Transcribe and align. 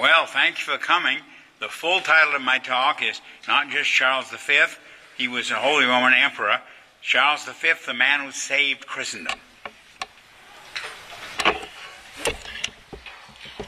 Well, 0.00 0.24
thank 0.24 0.58
you 0.58 0.64
for 0.64 0.78
coming. 0.78 1.18
The 1.58 1.68
full 1.68 2.00
title 2.00 2.34
of 2.34 2.40
my 2.40 2.56
talk 2.56 3.02
is 3.02 3.20
not 3.46 3.68
just 3.68 3.90
Charles 3.90 4.30
V, 4.30 4.60
he 5.18 5.28
was 5.28 5.50
a 5.50 5.56
Holy 5.56 5.84
Roman 5.84 6.14
Emperor. 6.14 6.62
Charles 7.02 7.44
V, 7.44 7.72
the 7.84 7.92
man 7.92 8.24
who 8.24 8.32
saved 8.32 8.86
Christendom. 8.86 9.38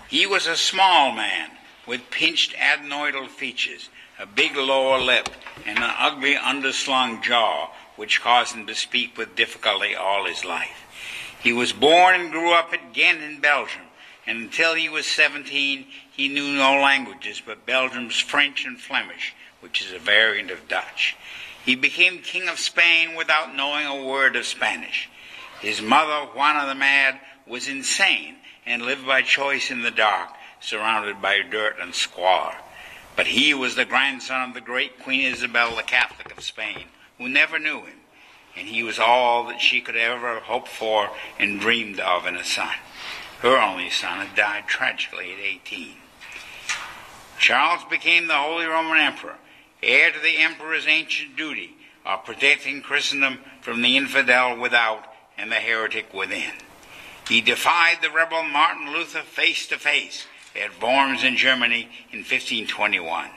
He 0.08 0.24
was 0.24 0.46
a 0.46 0.56
small 0.56 1.12
man 1.12 1.50
with 1.86 2.10
pinched 2.10 2.54
adenoidal 2.54 3.28
features, 3.28 3.90
a 4.18 4.24
big 4.24 4.56
lower 4.56 4.98
lip, 4.98 5.28
and 5.66 5.76
an 5.76 5.94
ugly 5.98 6.34
underslung 6.34 7.22
jaw, 7.22 7.68
which 7.96 8.22
caused 8.22 8.54
him 8.54 8.66
to 8.68 8.74
speak 8.74 9.18
with 9.18 9.36
difficulty 9.36 9.94
all 9.94 10.24
his 10.24 10.46
life. 10.46 10.86
He 11.42 11.52
was 11.52 11.74
born 11.74 12.18
and 12.18 12.32
grew 12.32 12.54
up 12.54 12.72
at 12.72 12.94
Ghent 12.94 13.20
in 13.20 13.40
Belgium, 13.40 13.82
and 14.26 14.38
until 14.38 14.74
he 14.74 14.88
was 14.88 15.06
17, 15.06 15.86
he 16.12 16.28
knew 16.28 16.54
no 16.54 16.80
languages 16.80 17.42
but 17.44 17.66
Belgium's 17.66 18.18
French 18.18 18.64
and 18.64 18.78
Flemish, 18.78 19.34
which 19.60 19.82
is 19.82 19.92
a 19.92 19.98
variant 19.98 20.50
of 20.50 20.68
Dutch. 20.68 21.16
He 21.64 21.74
became 21.74 22.18
king 22.18 22.48
of 22.48 22.58
Spain 22.58 23.14
without 23.14 23.54
knowing 23.54 23.86
a 23.86 24.04
word 24.04 24.36
of 24.36 24.46
Spanish. 24.46 25.08
His 25.60 25.80
mother, 25.80 26.26
Juana 26.34 26.66
the 26.66 26.74
Mad, 26.74 27.20
was 27.46 27.68
insane 27.68 28.36
and 28.66 28.82
lived 28.82 29.06
by 29.06 29.22
choice 29.22 29.70
in 29.70 29.82
the 29.82 29.90
dark, 29.90 30.30
surrounded 30.60 31.20
by 31.20 31.42
dirt 31.42 31.76
and 31.80 31.94
squalor. 31.94 32.56
But 33.16 33.26
he 33.26 33.54
was 33.54 33.74
the 33.74 33.84
grandson 33.84 34.48
of 34.48 34.54
the 34.54 34.60
great 34.60 35.00
Queen 35.00 35.20
Isabel 35.32 35.76
the 35.76 35.82
Catholic 35.82 36.36
of 36.36 36.44
Spain, 36.44 36.86
who 37.18 37.28
never 37.28 37.58
knew 37.58 37.80
him, 37.80 38.00
and 38.56 38.68
he 38.68 38.82
was 38.82 38.98
all 38.98 39.44
that 39.46 39.60
she 39.60 39.80
could 39.80 39.96
ever 39.96 40.40
hoped 40.40 40.68
for 40.68 41.10
and 41.38 41.60
dreamed 41.60 42.00
of 42.00 42.26
in 42.26 42.36
a 42.36 42.44
son. 42.44 42.74
Her 43.42 43.58
only 43.60 43.90
son 43.90 44.24
had 44.24 44.36
died 44.36 44.68
tragically 44.68 45.32
at 45.32 45.40
18. 45.40 45.94
Charles 47.38 47.82
became 47.90 48.28
the 48.28 48.36
Holy 48.36 48.66
Roman 48.66 48.98
Emperor, 48.98 49.34
heir 49.82 50.12
to 50.12 50.20
the 50.20 50.38
emperor's 50.38 50.86
ancient 50.86 51.36
duty 51.36 51.76
of 52.06 52.24
protecting 52.24 52.82
Christendom 52.82 53.40
from 53.60 53.82
the 53.82 53.96
infidel 53.96 54.56
without 54.56 55.12
and 55.36 55.50
the 55.50 55.56
heretic 55.56 56.14
within. 56.14 56.52
He 57.28 57.40
defied 57.40 57.98
the 58.00 58.10
rebel 58.10 58.44
Martin 58.44 58.92
Luther 58.92 59.22
face 59.22 59.66
to 59.68 59.76
face 59.76 60.26
at 60.54 60.80
Worms 60.80 61.24
in 61.24 61.36
Germany 61.36 61.88
in 62.12 62.20
1521. 62.20 63.28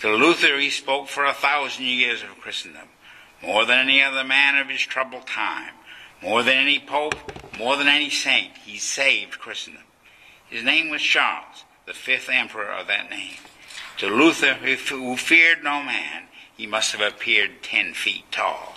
To 0.00 0.10
Luther 0.10 0.58
he 0.58 0.68
spoke 0.68 1.08
for 1.08 1.24
a 1.24 1.32
thousand 1.32 1.86
years 1.86 2.22
of 2.22 2.38
Christendom, 2.38 2.88
more 3.42 3.64
than 3.64 3.78
any 3.78 4.02
other 4.02 4.24
man 4.24 4.58
of 4.58 4.68
his 4.68 4.82
troubled 4.82 5.26
time, 5.26 5.72
more 6.22 6.42
than 6.42 6.56
any 6.56 6.78
pope, 6.78 7.14
more 7.58 7.76
than 7.76 7.88
any 7.88 8.10
saint, 8.10 8.56
he 8.64 8.78
saved 8.78 9.38
Christendom. 9.38 9.82
His 10.48 10.64
name 10.64 10.90
was 10.90 11.02
Charles, 11.02 11.64
the 11.86 11.94
fifth 11.94 12.28
emperor 12.30 12.70
of 12.70 12.86
that 12.86 13.10
name. 13.10 13.34
To 13.98 14.06
Luther, 14.06 14.54
who 14.54 15.16
feared 15.16 15.62
no 15.62 15.82
man, 15.82 16.24
he 16.56 16.66
must 16.66 16.92
have 16.92 17.00
appeared 17.00 17.62
ten 17.62 17.94
feet 17.94 18.24
tall. 18.30 18.74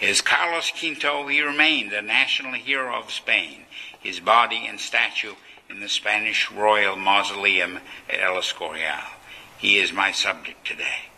As 0.00 0.20
Carlos 0.20 0.70
Quinto, 0.70 1.26
he 1.26 1.40
remained 1.42 1.90
the 1.90 2.02
national 2.02 2.52
hero 2.52 2.94
of 2.94 3.10
Spain, 3.10 3.64
his 4.00 4.20
body 4.20 4.66
and 4.66 4.78
statue 4.78 5.34
in 5.68 5.80
the 5.80 5.88
Spanish 5.88 6.50
royal 6.50 6.96
mausoleum 6.96 7.80
at 8.08 8.20
El 8.20 8.38
Escorial. 8.38 9.02
He 9.58 9.78
is 9.78 9.92
my 9.92 10.12
subject 10.12 10.66
today. 10.66 11.10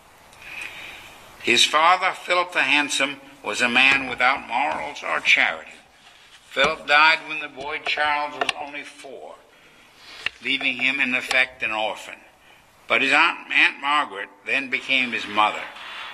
His 1.43 1.65
father, 1.65 2.13
Philip 2.13 2.53
the 2.53 2.63
Handsome, 2.63 3.17
was 3.45 3.61
a 3.61 3.69
man 3.69 4.09
without 4.09 4.47
morals 4.47 5.03
or 5.03 5.21
charity. 5.21 5.71
Philip 6.51 6.87
died 6.87 7.21
when 7.29 7.41
the 7.41 7.49
boy 7.49 7.81
Charles 7.87 8.35
was 8.35 8.51
only 8.61 8.83
four, 8.83 9.37
leaving 10.43 10.77
him 10.77 11.01
in 11.01 11.15
effect 11.15 11.63
an 11.63 11.71
orphan. 11.71 12.17
But 12.89 13.03
his 13.03 13.13
aunt, 13.13 13.51
Aunt 13.53 13.81
Margaret 13.81 14.29
then 14.47 14.69
became 14.69 15.13
his 15.13 15.27
mother. 15.27 15.63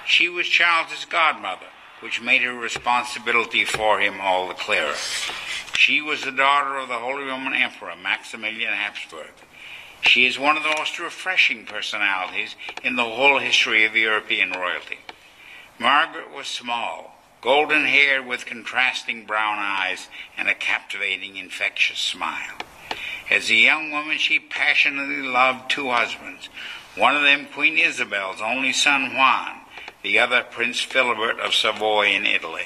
She 0.06 0.28
was 0.28 0.46
Charles's 0.46 1.06
godmother, 1.06 1.66
which 2.00 2.20
made 2.20 2.42
her 2.42 2.52
responsibility 2.52 3.64
for 3.64 3.98
him 3.98 4.20
all 4.20 4.46
the 4.46 4.54
clearer. 4.54 4.94
She 5.74 6.02
was 6.02 6.22
the 6.22 6.32
daughter 6.32 6.76
of 6.76 6.88
the 6.88 6.98
Holy 6.98 7.24
Roman 7.24 7.54
Emperor 7.54 7.94
Maximilian 7.96 8.72
Habsburg. 8.72 9.32
She 10.02 10.26
is 10.26 10.38
one 10.38 10.56
of 10.56 10.62
the 10.62 10.74
most 10.76 10.98
refreshing 10.98 11.64
personalities 11.64 12.54
in 12.84 12.96
the 12.96 13.04
whole 13.04 13.38
history 13.38 13.84
of 13.84 13.96
European 13.96 14.52
royalty. 14.52 14.98
Margaret 15.78 16.30
was 16.30 16.46
small, 16.46 17.15
golden 17.46 17.84
haired 17.84 18.26
with 18.26 18.44
contrasting 18.44 19.24
brown 19.24 19.56
eyes 19.56 20.08
and 20.36 20.48
a 20.48 20.54
captivating, 20.54 21.36
infectious 21.36 22.00
smile. 22.00 22.56
As 23.30 23.48
a 23.48 23.54
young 23.54 23.92
woman, 23.92 24.18
she 24.18 24.40
passionately 24.40 25.22
loved 25.22 25.70
two 25.70 25.88
husbands, 25.88 26.48
one 26.96 27.14
of 27.14 27.22
them 27.22 27.46
Queen 27.54 27.78
Isabel's 27.78 28.40
only 28.42 28.72
son 28.72 29.14
Juan, 29.14 29.60
the 30.02 30.18
other 30.18 30.42
Prince 30.42 30.84
Philibert 30.84 31.38
of 31.38 31.54
Savoy 31.54 32.08
in 32.08 32.26
Italy. 32.26 32.64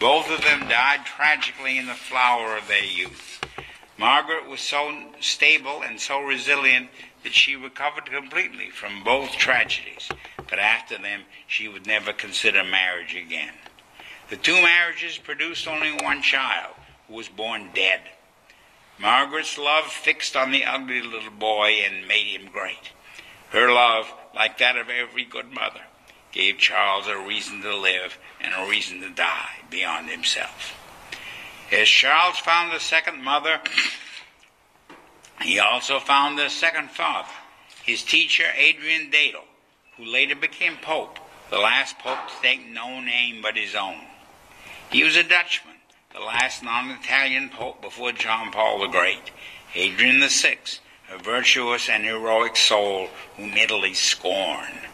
Both 0.00 0.32
of 0.32 0.42
them 0.42 0.66
died 0.68 1.06
tragically 1.06 1.78
in 1.78 1.86
the 1.86 1.94
flower 1.94 2.56
of 2.56 2.66
their 2.66 2.84
youth. 2.84 3.40
Margaret 3.96 4.48
was 4.48 4.58
so 4.58 5.00
stable 5.20 5.82
and 5.82 6.00
so 6.00 6.20
resilient 6.20 6.88
that 7.22 7.34
she 7.34 7.54
recovered 7.54 8.06
completely 8.06 8.68
from 8.68 9.04
both 9.04 9.30
tragedies, 9.36 10.08
but 10.50 10.58
after 10.58 10.98
them 10.98 11.20
she 11.46 11.68
would 11.68 11.86
never 11.86 12.12
consider 12.12 12.64
marriage 12.64 13.14
again. 13.14 13.52
The 14.28 14.36
two 14.36 14.60
marriages 14.60 15.18
produced 15.18 15.68
only 15.68 15.92
one 15.92 16.20
child, 16.20 16.74
who 17.06 17.14
was 17.14 17.28
born 17.28 17.70
dead. 17.74 18.00
Margaret's 18.98 19.56
love 19.56 19.84
fixed 19.84 20.34
on 20.34 20.50
the 20.50 20.64
ugly 20.64 21.00
little 21.00 21.30
boy 21.30 21.82
and 21.84 22.08
made 22.08 22.26
him 22.26 22.50
great. 22.50 22.92
Her 23.50 23.70
love, 23.70 24.12
like 24.34 24.58
that 24.58 24.76
of 24.76 24.88
every 24.90 25.24
good 25.24 25.52
mother, 25.52 25.82
gave 26.32 26.58
Charles 26.58 27.06
a 27.06 27.16
reason 27.16 27.62
to 27.62 27.76
live 27.76 28.18
and 28.40 28.52
a 28.52 28.68
reason 28.68 29.00
to 29.02 29.10
die 29.10 29.60
beyond 29.70 30.10
himself. 30.10 30.74
As 31.70 31.88
Charles 31.88 32.38
found 32.38 32.72
a 32.72 32.80
second 32.80 33.22
mother, 33.22 33.60
he 35.42 35.60
also 35.60 36.00
found 36.00 36.38
a 36.40 36.50
second 36.50 36.90
father, 36.90 37.28
his 37.84 38.02
teacher 38.02 38.46
Adrian 38.56 39.10
Dedel, 39.10 39.44
who 39.96 40.04
later 40.04 40.34
became 40.34 40.76
Pope, 40.82 41.18
the 41.50 41.58
last 41.58 41.98
Pope 42.00 42.28
to 42.28 42.42
take 42.42 42.66
no 42.68 43.00
name 43.00 43.40
but 43.40 43.56
his 43.56 43.74
own. 43.76 44.00
He 44.90 45.02
was 45.02 45.16
a 45.16 45.24
Dutchman, 45.24 45.74
the 46.12 46.20
last 46.20 46.62
non-Italian 46.62 47.50
Pope 47.50 47.82
before 47.82 48.12
John 48.12 48.52
Paul 48.52 48.78
the 48.80 48.86
Great, 48.86 49.32
Adrian 49.74 50.20
VI, 50.20 50.58
a 51.12 51.18
virtuous 51.18 51.88
and 51.88 52.04
heroic 52.04 52.56
soul 52.56 53.08
whom 53.36 53.52
Italy 53.54 53.94
scorned. 53.94 54.86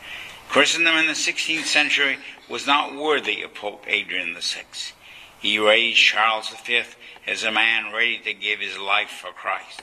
Christendom 0.49 0.97
in 0.97 1.07
the 1.07 1.13
16th 1.13 1.65
century 1.65 2.19
was 2.49 2.67
not 2.67 2.95
worthy 2.95 3.43
of 3.43 3.55
Pope 3.55 3.85
Adrian 3.87 4.35
VI. 4.35 4.65
He 5.39 5.59
raised 5.59 5.99
Charles 5.99 6.49
V 6.49 6.83
as 7.27 7.45
a 7.45 7.53
man 7.53 7.93
ready 7.93 8.19
to 8.19 8.33
give 8.33 8.61
his 8.61 8.79
life 8.79 9.11
for 9.11 9.31
Christ. 9.33 9.83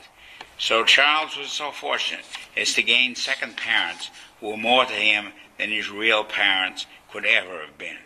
So 0.58 0.84
Charles 0.84 1.36
was 1.36 1.52
so 1.52 1.70
fortunate 1.70 2.26
as 2.56 2.74
to 2.74 2.82
gain 2.82 3.14
second 3.14 3.56
parents 3.56 4.10
who 4.40 4.48
were 4.48 4.56
more 4.56 4.84
to 4.84 4.92
him 4.92 5.32
than 5.56 5.70
his 5.70 5.88
real 5.88 6.24
parents 6.24 6.86
could 7.10 7.24
ever 7.24 7.60
have 7.60 7.78
been. 7.78 7.96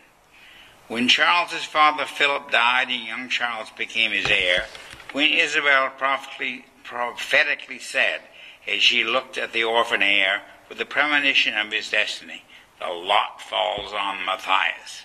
When 0.87 1.09
Charles's 1.09 1.65
father 1.65 2.05
Philip 2.05 2.51
died 2.51 2.91
and 2.91 3.07
young 3.07 3.29
Charles 3.31 3.71
became 3.71 4.13
his 4.13 4.27
heir, 4.27 4.67
Queen 5.09 5.39
Isabel 5.39 5.91
prophetically 5.91 7.79
said, 7.79 8.21
as 8.69 8.83
she 8.83 9.03
looked 9.03 9.39
at 9.39 9.53
the 9.53 9.65
orphan 9.65 10.03
heir 10.03 10.43
with 10.69 10.77
the 10.77 10.85
premonition 10.85 11.57
of 11.57 11.73
his 11.73 11.91
destiny, 11.91 12.43
the 12.81 12.89
lot 12.89 13.41
falls 13.41 13.93
on 13.93 14.27
Matthias. 14.27 15.05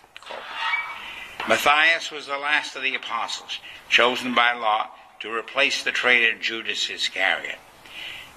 Matthias 1.48 2.12
was 2.12 2.28
the 2.28 2.38
last 2.38 2.76
of 2.76 2.84
the 2.84 2.96
apostles, 2.96 3.60
chosen 3.88 4.36
by 4.36 4.54
Lot 4.54 4.94
to 5.22 5.34
replace 5.34 5.84
the 5.84 5.92
traitor 5.92 6.38
Judas 6.38 6.90
Iscariot. 6.90 7.58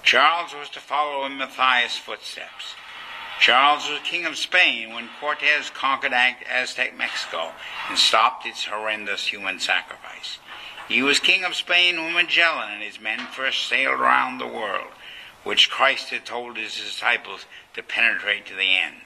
Charles 0.01 0.53
was 0.53 0.69
to 0.69 0.79
follow 0.79 1.25
in 1.25 1.37
Matthias' 1.37 1.97
footsteps. 1.97 2.75
Charles 3.43 3.89
was 3.89 3.99
king 4.05 4.25
of 4.25 4.37
Spain 4.37 4.93
when 4.93 5.09
Cortez 5.19 5.69
conquered 5.69 6.13
Aztec 6.13 6.95
Mexico 6.95 7.51
and 7.89 7.99
stopped 7.99 8.45
its 8.45 8.63
horrendous 8.63 9.27
human 9.27 9.59
sacrifice. 9.59 10.37
He 10.87 11.03
was 11.03 11.19
king 11.19 11.43
of 11.43 11.53
Spain 11.53 11.97
when 11.97 12.13
Magellan 12.13 12.71
and 12.71 12.81
his 12.81 13.01
men 13.01 13.19
first 13.19 13.67
sailed 13.67 13.99
around 13.99 14.37
the 14.37 14.47
world, 14.47 14.93
which 15.43 15.69
Christ 15.69 16.11
had 16.11 16.25
told 16.25 16.55
his 16.55 16.79
disciples 16.79 17.45
to 17.73 17.83
penetrate 17.83 18.45
to 18.45 18.55
the 18.55 18.77
end. 18.77 19.01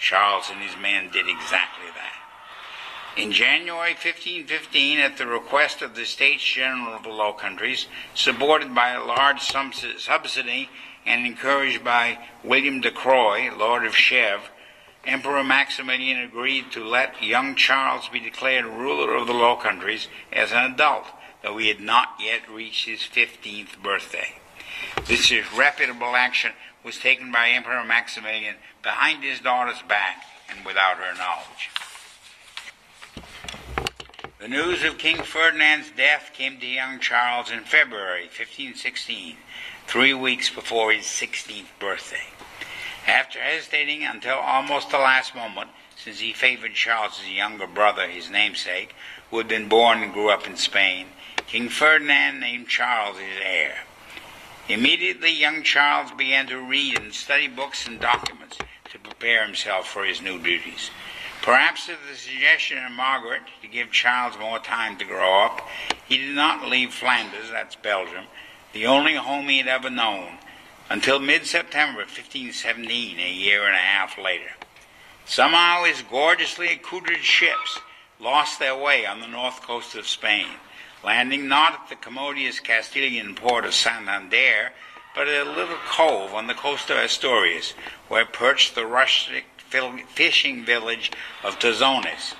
Charles 0.00 0.50
and 0.50 0.60
his 0.60 0.76
men 0.76 1.10
did 1.12 1.28
exactly 1.28 1.86
that. 1.94 2.16
In 3.16 3.30
January 3.30 3.92
1515, 3.92 4.98
at 4.98 5.16
the 5.16 5.28
request 5.28 5.80
of 5.80 5.94
the 5.94 6.06
States 6.06 6.42
General 6.42 6.96
of 6.96 7.04
the 7.04 7.10
Low 7.10 7.32
Countries, 7.32 7.86
supported 8.16 8.74
by 8.74 8.90
a 8.90 9.04
large 9.04 9.42
subsidy 9.42 10.70
and 11.06 11.26
encouraged 11.26 11.84
by 11.84 12.18
William 12.42 12.80
de 12.80 12.90
Croy, 12.90 13.50
Lord 13.56 13.86
of 13.86 13.92
Chièvres, 13.92 14.48
Emperor 15.04 15.44
Maximilian 15.44 16.20
agreed 16.20 16.72
to 16.72 16.84
let 16.84 17.22
young 17.22 17.54
Charles 17.54 18.08
be 18.08 18.18
declared 18.18 18.64
ruler 18.64 19.14
of 19.14 19.28
the 19.28 19.32
Low 19.32 19.54
Countries 19.54 20.08
as 20.32 20.50
an 20.50 20.72
adult, 20.72 21.06
though 21.42 21.58
he 21.58 21.68
had 21.68 21.80
not 21.80 22.08
yet 22.20 22.50
reached 22.50 22.88
his 22.88 23.00
15th 23.00 23.80
birthday. 23.80 24.34
This 25.06 25.28
disreputable 25.28 26.16
action 26.16 26.52
was 26.82 26.98
taken 26.98 27.30
by 27.30 27.50
Emperor 27.50 27.84
Maximilian 27.84 28.56
behind 28.82 29.22
his 29.22 29.38
daughter's 29.38 29.82
back 29.82 30.24
and 30.48 30.64
without 30.66 30.96
her 30.96 31.14
knowledge. 31.16 31.70
The 34.38 34.48
news 34.48 34.84
of 34.84 34.98
King 34.98 35.22
Ferdinand's 35.22 35.90
death 35.96 36.30
came 36.32 36.58
to 36.60 36.66
young 36.66 37.00
Charles 37.00 37.50
in 37.50 37.60
February 37.60 38.24
1516, 38.24 39.36
three 39.86 40.14
weeks 40.14 40.50
before 40.50 40.92
his 40.92 41.06
16th 41.06 41.66
birthday. 41.78 42.26
After 43.06 43.38
hesitating 43.40 44.04
until 44.04 44.36
almost 44.36 44.90
the 44.90 44.98
last 44.98 45.34
moment, 45.34 45.70
since 45.96 46.18
he 46.18 46.32
favored 46.32 46.74
Charles's 46.74 47.28
younger 47.28 47.66
brother, 47.66 48.08
his 48.08 48.28
namesake, 48.28 48.94
who 49.30 49.38
had 49.38 49.48
been 49.48 49.68
born 49.68 50.02
and 50.02 50.12
grew 50.12 50.28
up 50.28 50.46
in 50.46 50.56
Spain, 50.56 51.06
King 51.46 51.68
Ferdinand 51.68 52.40
named 52.40 52.68
Charles 52.68 53.16
his 53.18 53.40
heir. 53.42 53.84
Immediately, 54.68 55.30
young 55.30 55.62
Charles 55.62 56.10
began 56.10 56.48
to 56.48 56.58
read 56.58 56.98
and 56.98 57.14
study 57.14 57.46
books 57.46 57.86
and 57.86 58.00
documents 58.00 58.58
to 58.90 58.98
prepare 58.98 59.46
himself 59.46 59.86
for 59.86 60.04
his 60.04 60.20
new 60.20 60.40
duties. 60.40 60.90
Perhaps 61.42 61.88
at 61.88 61.98
the 62.10 62.16
suggestion 62.16 62.84
of 62.84 62.90
Margaret 62.90 63.42
to 63.62 63.68
give 63.68 63.92
Charles 63.92 64.36
more 64.36 64.58
time 64.58 64.96
to 64.96 65.04
grow 65.04 65.44
up, 65.44 65.60
he 66.08 66.18
did 66.18 66.34
not 66.34 66.66
leave 66.68 66.92
Flanders, 66.92 67.50
that's 67.52 67.76
Belgium, 67.76 68.24
the 68.76 68.86
only 68.86 69.14
home 69.14 69.48
he 69.48 69.56
had 69.56 69.68
ever 69.68 69.88
known, 69.88 70.36
until 70.90 71.18
mid 71.18 71.46
September 71.46 72.00
1517, 72.00 73.18
a 73.18 73.32
year 73.32 73.64
and 73.64 73.74
a 73.74 73.78
half 73.78 74.18
later. 74.18 74.50
Somehow 75.24 75.84
his 75.84 76.02
gorgeously 76.02 76.68
accoutred 76.68 77.24
ships 77.24 77.80
lost 78.20 78.58
their 78.58 78.76
way 78.76 79.06
on 79.06 79.22
the 79.22 79.26
north 79.26 79.62
coast 79.62 79.94
of 79.94 80.06
Spain, 80.06 80.48
landing 81.02 81.48
not 81.48 81.72
at 81.72 81.88
the 81.88 81.96
commodious 81.96 82.60
Castilian 82.60 83.34
port 83.34 83.64
of 83.64 83.72
Santander, 83.72 84.72
but 85.14 85.26
at 85.26 85.46
a 85.46 85.50
little 85.50 85.78
cove 85.88 86.34
on 86.34 86.46
the 86.46 86.52
coast 86.52 86.90
of 86.90 86.98
Asturias, 86.98 87.72
where 88.08 88.26
perched 88.26 88.74
the 88.74 88.84
rustic 88.84 89.46
fishing 90.10 90.66
village 90.66 91.12
of 91.42 91.58
Tazones, 91.58 92.34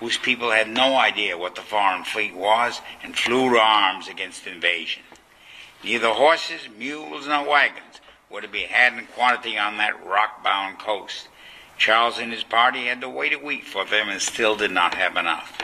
whose 0.00 0.16
people 0.16 0.52
had 0.52 0.70
no 0.70 0.96
idea 0.96 1.36
what 1.36 1.54
the 1.54 1.60
foreign 1.60 2.04
fleet 2.04 2.34
was 2.34 2.80
and 3.02 3.14
flew 3.14 3.50
to 3.50 3.60
arms 3.60 4.08
against 4.08 4.46
invasion. 4.46 5.02
Neither 5.84 6.10
horses, 6.10 6.68
mules, 6.78 7.26
nor 7.26 7.44
wagons 7.44 8.00
were 8.30 8.40
to 8.40 8.48
be 8.48 8.62
had 8.62 8.96
in 8.96 9.06
quantity 9.06 9.58
on 9.58 9.78
that 9.78 10.04
rock-bound 10.06 10.78
coast. 10.78 11.28
Charles 11.76 12.18
and 12.18 12.32
his 12.32 12.44
party 12.44 12.86
had 12.86 13.00
to 13.00 13.08
wait 13.08 13.32
a 13.32 13.38
week 13.38 13.64
for 13.64 13.84
them 13.84 14.08
and 14.08 14.22
still 14.22 14.54
did 14.54 14.70
not 14.70 14.94
have 14.94 15.16
enough. 15.16 15.58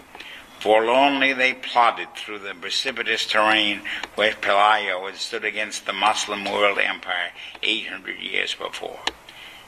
Forlornly 0.59 1.33
they 1.33 1.55
plodded 1.55 2.09
through 2.17 2.41
the 2.41 2.53
precipitous 2.53 3.27
terrain 3.27 3.83
where 4.17 4.33
Pelayo 4.33 5.07
had 5.07 5.15
stood 5.17 5.45
against 5.45 5.87
the 5.87 5.93
Moslem 5.93 6.45
world 6.45 6.79
empire 6.79 7.31
800 7.63 8.19
years 8.19 8.57
before. 8.57 8.99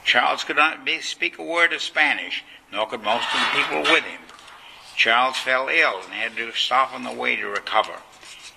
Charles 0.03 0.43
could 0.43 0.57
not 0.57 0.79
speak 0.99 1.37
a 1.37 1.43
word 1.43 1.71
of 1.71 1.81
Spanish, 1.81 2.43
nor 2.73 2.87
could 2.87 3.03
most 3.03 3.27
of 3.33 3.39
the 3.39 3.61
people 3.61 3.81
with 3.83 4.03
him. 4.03 4.19
Charles 4.97 5.37
fell 5.37 5.69
ill 5.69 6.01
and 6.03 6.13
had 6.13 6.35
to 6.35 6.51
stop 6.51 6.93
on 6.93 7.03
the 7.03 7.13
way 7.13 7.37
to 7.37 7.47
recover. 7.47 7.99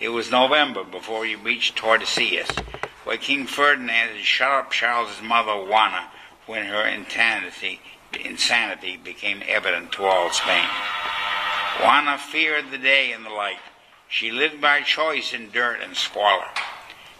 It 0.00 0.08
was 0.08 0.28
November 0.28 0.82
before 0.82 1.24
he 1.24 1.36
reached 1.36 1.76
Tordesillas, 1.76 2.50
where 3.04 3.16
King 3.16 3.46
Ferdinand 3.46 4.16
had 4.16 4.24
shut 4.24 4.50
up 4.50 4.72
Charles's 4.72 5.22
mother 5.22 5.54
Juana 5.54 6.10
when 6.46 6.66
her 6.66 6.84
insanity, 6.84 7.80
insanity 8.12 8.96
became 8.96 9.42
evident 9.46 9.92
to 9.92 10.04
all 10.04 10.30
Spain. 10.30 10.68
Juana 11.78 12.18
feared 12.18 12.72
the 12.72 12.78
day 12.78 13.12
and 13.12 13.24
the 13.24 13.30
light. 13.30 13.60
She 14.08 14.32
lived 14.32 14.60
by 14.60 14.82
choice 14.82 15.32
in 15.32 15.52
dirt 15.52 15.80
and 15.80 15.96
squalor. 15.96 16.48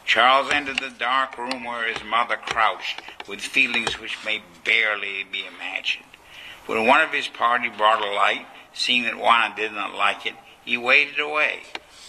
Charles 0.05 0.50
entered 0.50 0.81
the 0.81 0.91
dark 0.91 1.38
room 1.38 1.62
where 1.62 1.87
his 1.87 2.03
mother 2.03 2.37
crouched, 2.37 3.00
with 3.29 3.41
feelings 3.41 4.00
which 4.00 4.19
may 4.25 4.43
barely 4.65 5.25
be 5.31 5.44
imagined. 5.47 6.05
When 6.67 6.87
one 6.88 7.00
of 7.00 7.12
his 7.12 7.29
party 7.29 7.69
brought 7.69 8.03
a 8.03 8.11
light, 8.11 8.47
seeing 8.73 9.05
that 9.05 9.17
Juana 9.17 9.55
did 9.55 9.73
not 9.73 9.94
like 9.94 10.26
it, 10.26 10.35
he 10.65 10.76
waved 10.76 11.19
it 11.19 11.23
away. 11.23 11.62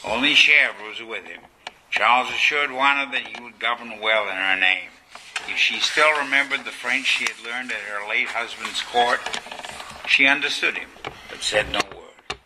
Only 0.06 0.34
Chèvre 0.34 0.88
was 0.88 1.02
with 1.02 1.25
him. 1.25 1.42
Charles 1.90 2.30
assured 2.30 2.69
Juana 2.69 3.12
that 3.12 3.25
he 3.28 3.42
would 3.42 3.57
govern 3.57 4.00
well 4.00 4.30
in 4.30 4.36
her 4.36 4.60
name. 4.60 4.90
If 5.48 5.57
she 5.57 5.80
still 5.80 6.12
remembered 6.19 6.63
the 6.63 6.72
French 6.72 7.06
she 7.07 7.24
had 7.24 7.44
learned 7.44 7.72
at 7.72 7.80
her 7.80 8.07
late 8.07 8.28
husband's 8.28 8.84
court, 8.84 9.19
she 10.07 10.28
understood 10.28 10.78
him, 10.78 10.90
but 11.30 11.42
said 11.42 11.72
no 11.72 11.80
word. 11.96 12.38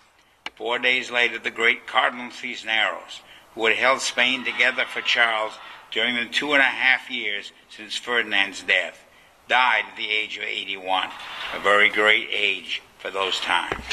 Four 0.55 0.79
days 0.79 1.11
later, 1.11 1.37
the 1.37 1.51
great 1.51 1.85
Cardinal 1.85 2.31
Cisneros, 2.31 3.21
who 3.55 3.65
had 3.65 3.75
held 3.75 3.99
Spain 4.01 4.45
together 4.45 4.85
for 4.85 5.01
Charles 5.01 5.53
during 5.91 6.15
the 6.15 6.27
two 6.27 6.53
and 6.53 6.61
a 6.61 6.65
half 6.65 7.09
years 7.09 7.51
since 7.69 7.97
Ferdinand's 7.97 8.63
death, 8.63 9.05
died 9.49 9.83
at 9.89 9.97
the 9.97 10.09
age 10.09 10.37
of 10.37 10.43
81, 10.43 11.09
a 11.55 11.59
very 11.59 11.89
great 11.89 12.29
age 12.31 12.81
for 12.99 13.09
those 13.09 13.39
times. 13.41 13.83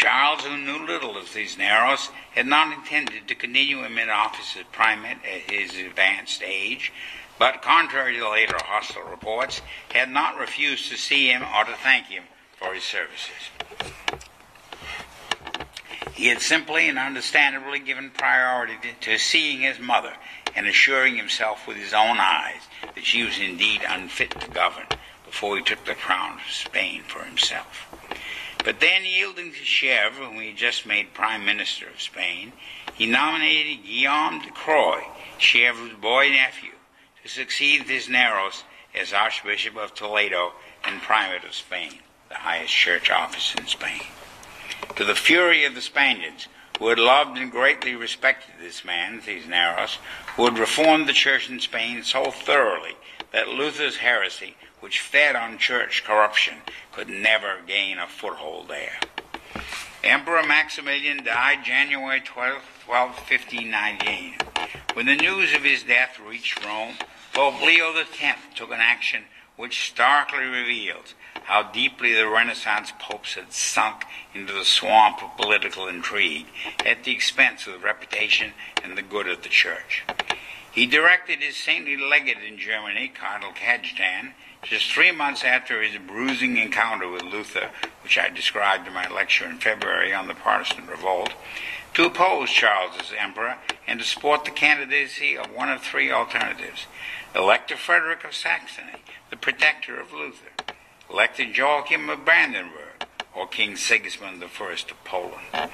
Charles, 0.00 0.46
who 0.46 0.56
knew 0.56 0.86
little 0.86 1.18
of 1.18 1.34
these 1.34 1.58
narrows, 1.58 2.08
had 2.30 2.46
not 2.46 2.72
intended 2.72 3.28
to 3.28 3.34
continue 3.34 3.84
him 3.84 3.98
in 3.98 4.08
office 4.08 4.56
as 4.58 4.64
primate 4.72 5.18
at 5.22 5.52
his 5.52 5.76
advanced 5.76 6.42
age, 6.42 6.90
but 7.38 7.60
contrary 7.60 8.16
to 8.16 8.30
later 8.30 8.56
hostile 8.56 9.02
reports, 9.02 9.60
had 9.92 10.10
not 10.10 10.38
refused 10.38 10.90
to 10.90 10.96
see 10.96 11.28
him 11.28 11.42
or 11.42 11.66
to 11.66 11.74
thank 11.74 12.06
him 12.06 12.22
for 12.56 12.72
his 12.72 12.82
services. 12.82 13.50
He 16.14 16.28
had 16.28 16.40
simply 16.40 16.88
and 16.88 16.98
understandably 16.98 17.78
given 17.78 18.08
priority 18.08 18.78
to 19.02 19.18
seeing 19.18 19.60
his 19.60 19.78
mother 19.78 20.14
and 20.56 20.66
assuring 20.66 21.18
himself 21.18 21.68
with 21.68 21.76
his 21.76 21.92
own 21.92 22.16
eyes 22.18 22.62
that 22.94 23.04
she 23.04 23.22
was 23.22 23.38
indeed 23.38 23.82
unfit 23.86 24.30
to 24.40 24.48
govern 24.48 24.86
before 25.26 25.58
he 25.58 25.62
took 25.62 25.84
the 25.84 25.94
crown 25.94 26.38
of 26.38 26.50
Spain 26.50 27.02
for 27.06 27.22
himself. 27.22 27.99
But 28.64 28.80
then, 28.80 29.04
yielding 29.04 29.52
to 29.52 29.60
Chèvre, 29.60 30.12
whom 30.12 30.40
he 30.40 30.48
had 30.48 30.56
just 30.56 30.84
made 30.84 31.14
Prime 31.14 31.44
Minister 31.44 31.88
of 31.88 32.00
Spain, 32.00 32.52
he 32.94 33.06
nominated 33.06 33.84
Guillaume 33.84 34.40
de 34.42 34.50
Croy, 34.50 35.02
Chèvre's 35.38 35.94
boy 35.94 36.28
nephew, 36.28 36.72
to 37.22 37.28
succeed 37.28 37.86
Cisneros 37.86 38.64
as 38.94 39.12
Archbishop 39.12 39.76
of 39.76 39.94
Toledo 39.94 40.52
and 40.84 41.00
Primate 41.00 41.44
of 41.44 41.54
Spain, 41.54 42.00
the 42.28 42.34
highest 42.34 42.74
church 42.74 43.10
office 43.10 43.54
in 43.54 43.66
Spain. 43.66 44.02
To 44.96 45.04
the 45.04 45.14
fury 45.14 45.64
of 45.64 45.74
the 45.74 45.80
Spaniards, 45.80 46.48
who 46.78 46.88
had 46.88 46.98
loved 46.98 47.38
and 47.38 47.50
greatly 47.50 47.94
respected 47.94 48.54
this 48.60 48.84
man, 48.84 49.22
Cisneros, 49.22 49.98
who 50.36 50.44
had 50.44 50.58
reformed 50.58 51.08
the 51.08 51.12
church 51.12 51.48
in 51.48 51.60
Spain 51.60 52.02
so 52.02 52.30
thoroughly 52.30 52.96
that 53.32 53.48
Luther's 53.48 53.98
heresy 53.98 54.56
which 54.80 55.00
fed 55.00 55.36
on 55.36 55.58
church 55.58 56.04
corruption, 56.04 56.54
could 56.92 57.08
never 57.08 57.58
gain 57.66 57.98
a 57.98 58.06
foothold 58.06 58.68
there. 58.68 58.98
Emperor 60.02 60.42
Maximilian 60.42 61.22
died 61.22 61.62
January 61.64 62.20
12, 62.20 62.62
12 62.86 63.10
1598. 63.10 64.42
When 64.94 65.06
the 65.06 65.14
news 65.14 65.54
of 65.54 65.62
his 65.62 65.82
death 65.82 66.18
reached 66.18 66.64
Rome, 66.64 66.94
Pope 67.34 67.60
Leo 67.62 67.92
X 67.94 68.38
took 68.54 68.70
an 68.70 68.80
action 68.80 69.24
which 69.56 69.90
starkly 69.90 70.44
reveals 70.44 71.14
how 71.44 71.62
deeply 71.70 72.14
the 72.14 72.26
Renaissance 72.26 72.92
popes 72.98 73.34
had 73.34 73.52
sunk 73.52 74.04
into 74.32 74.54
the 74.54 74.64
swamp 74.64 75.22
of 75.22 75.36
political 75.36 75.86
intrigue 75.86 76.46
at 76.86 77.04
the 77.04 77.12
expense 77.12 77.66
of 77.66 77.74
the 77.74 77.78
reputation 77.78 78.52
and 78.82 78.96
the 78.96 79.02
good 79.02 79.28
of 79.28 79.42
the 79.42 79.48
Church. 79.50 80.02
He 80.72 80.86
directed 80.86 81.40
his 81.40 81.56
saintly 81.56 81.96
legate 81.96 82.38
in 82.46 82.56
Germany, 82.56 83.08
Cardinal 83.08 83.52
Cajetan, 83.52 84.32
just 84.62 84.92
three 84.92 85.10
months 85.10 85.42
after 85.42 85.82
his 85.82 85.98
bruising 85.98 86.58
encounter 86.58 87.08
with 87.08 87.22
Luther, 87.22 87.70
which 88.04 88.18
I 88.18 88.28
described 88.28 88.86
in 88.86 88.94
my 88.94 89.08
lecture 89.08 89.46
in 89.46 89.58
February 89.58 90.14
on 90.14 90.28
the 90.28 90.34
Protestant 90.34 90.88
revolt, 90.88 91.32
to 91.94 92.04
oppose 92.04 92.50
Charles 92.50 92.92
as 93.00 93.12
emperor 93.18 93.56
and 93.86 93.98
to 93.98 94.06
support 94.06 94.44
the 94.44 94.52
candidacy 94.52 95.36
of 95.36 95.52
one 95.52 95.70
of 95.70 95.82
three 95.82 96.12
alternatives 96.12 96.86
Elector 97.34 97.76
Frederick 97.76 98.24
of 98.24 98.34
Saxony, 98.34 99.02
the 99.30 99.36
protector 99.36 99.98
of 100.00 100.12
Luther, 100.12 100.50
elector 101.08 101.44
Joachim 101.44 102.08
of 102.08 102.24
Brandenburg, 102.24 103.06
or 103.34 103.46
King 103.46 103.76
Sigismund 103.76 104.42
I 104.42 104.46
of 104.46 105.04
Poland. 105.04 105.70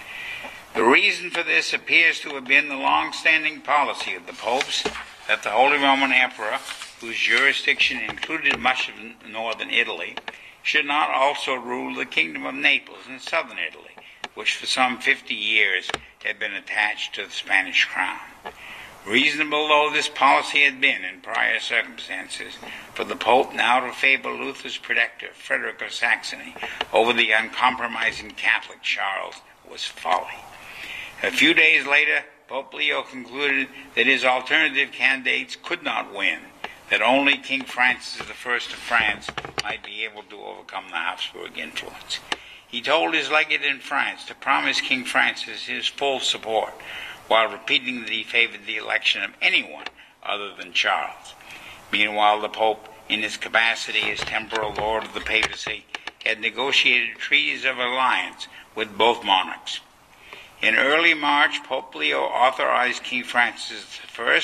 The 0.77 0.85
reason 0.85 1.31
for 1.31 1.43
this 1.43 1.73
appears 1.73 2.21
to 2.21 2.35
have 2.35 2.47
been 2.47 2.69
the 2.69 2.77
long 2.77 3.13
standing 3.13 3.61
policy 3.63 4.15
of 4.15 4.27
the 4.27 4.35
popes 4.35 4.85
that 5.27 5.43
the 5.43 5.51
Holy 5.51 5.79
Roman 5.79 6.13
Emperor 6.13 6.59
whose 7.01 7.17
jurisdiction 7.19 7.99
included 8.01 8.59
much 8.59 8.89
of 8.89 8.95
northern 9.31 9.71
Italy, 9.71 10.17
should 10.63 10.87
not 10.87 11.11
also 11.11 11.55
rule 11.55 11.95
the 11.95 12.07
kingdom 12.07 12.47
of 12.47 12.55
Naples 12.55 13.07
in 13.09 13.21
southern 13.21 13.59
Italy, 13.59 13.93
which 14.35 14.57
for 14.57 14.67
some 14.67 14.99
fifty 14.99 15.35
years 15.35 15.91
had 16.25 16.39
been 16.39 16.55
attached 16.55 17.15
to 17.15 17.25
the 17.25 17.31
Spanish 17.31 17.85
crown. 17.85 18.19
Reasonable 19.07 19.69
though 19.69 19.91
this 19.93 20.09
policy 20.09 20.63
had 20.63 20.81
been 20.81 21.05
in 21.05 21.21
prior 21.21 21.61
circumstances, 21.61 22.55
for 22.95 23.05
the 23.05 23.15
Pope 23.15 23.55
now 23.55 23.79
to 23.81 23.93
favor 23.93 24.31
Luther's 24.31 24.79
protector, 24.79 25.29
Frederick 25.35 25.81
of 25.83 25.93
Saxony, 25.93 26.57
over 26.93 27.13
the 27.13 27.31
uncompromising 27.31 28.31
Catholic 28.33 28.83
Charles 28.83 29.37
was 29.71 29.85
folly. 29.85 30.35
A 31.23 31.31
few 31.31 31.55
days 31.55 31.87
later, 31.87 32.25
Pope 32.47 32.75
Leo 32.75 33.03
concluded 33.03 33.69
that 33.95 34.07
his 34.07 34.23
alternative 34.23 34.93
candidates 34.93 35.57
could 35.57 35.83
not 35.83 36.15
win, 36.15 36.41
that 36.91 37.01
only 37.01 37.39
King 37.39 37.65
Francis 37.65 38.21
I 38.21 38.31
of 38.31 38.67
France 38.67 39.29
might 39.65 39.83
be 39.83 40.05
able 40.05 40.25
to 40.25 40.37
overcome 40.37 40.85
the 40.91 40.97
Habsburg 40.97 41.57
influence. 41.57 42.21
He 42.69 42.83
told 42.83 43.15
his 43.15 43.31
legate 43.31 43.63
in 43.63 43.79
France 43.81 44.27
to 44.27 44.35
promise 44.35 44.83
King 44.83 45.05
Francis 45.05 45.65
his 45.65 45.87
full 45.87 46.21
support, 46.21 46.75
while 47.29 47.49
repeating 47.49 48.03
that 48.03 48.11
he 48.11 48.23
favored 48.23 48.67
the 48.67 48.77
election 48.77 49.23
of 49.23 49.33
anyone 49.41 49.87
other 50.23 50.55
than 50.55 50.75
Charles. 50.75 51.35
Meanwhile, 51.91 52.43
the 52.43 52.51
Pope, 52.51 52.89
in 53.09 53.23
his 53.23 53.39
capacity 53.39 54.11
as 54.11 54.21
temporal 54.21 54.75
lord 54.75 55.05
of 55.05 55.15
the 55.15 55.21
papacy, 55.21 55.87
had 56.27 56.41
negotiated 56.41 57.17
treaties 57.17 57.65
of 57.65 57.79
alliance 57.79 58.49
with 58.75 58.99
both 58.99 59.25
monarchs. 59.25 59.81
In 60.63 60.75
early 60.75 61.13
March, 61.13 61.63
Pope 61.65 61.95
Leo 61.95 62.23
authorized 62.23 63.03
King 63.03 63.25
Francis 63.25 64.01
I 64.19 64.41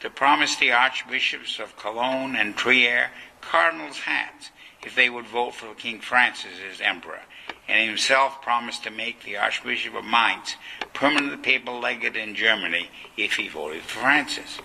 to 0.00 0.10
promise 0.10 0.56
the 0.56 0.72
archbishops 0.72 1.58
of 1.58 1.78
Cologne 1.78 2.36
and 2.36 2.54
Trier 2.54 3.10
cardinals' 3.40 4.00
hats 4.00 4.50
if 4.84 4.94
they 4.94 5.08
would 5.08 5.26
vote 5.26 5.54
for 5.54 5.74
King 5.74 6.00
Francis 6.00 6.60
as 6.70 6.82
emperor, 6.82 7.22
and 7.66 7.88
himself 7.88 8.42
promised 8.42 8.84
to 8.84 8.90
make 8.90 9.22
the 9.22 9.38
Archbishop 9.38 9.94
of 9.94 10.04
Mainz 10.04 10.56
permanent 10.92 11.42
papal 11.42 11.80
legate 11.80 12.16
in 12.16 12.34
Germany 12.34 12.90
if 13.16 13.36
he 13.36 13.48
voted 13.48 13.82
for 13.82 14.00
Francis. 14.00 14.58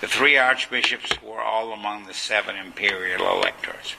The 0.00 0.08
three 0.08 0.36
archbishops 0.36 1.22
were 1.22 1.40
all 1.40 1.72
among 1.72 2.06
the 2.06 2.14
seven 2.14 2.56
imperial 2.56 3.28
electors. 3.28 3.94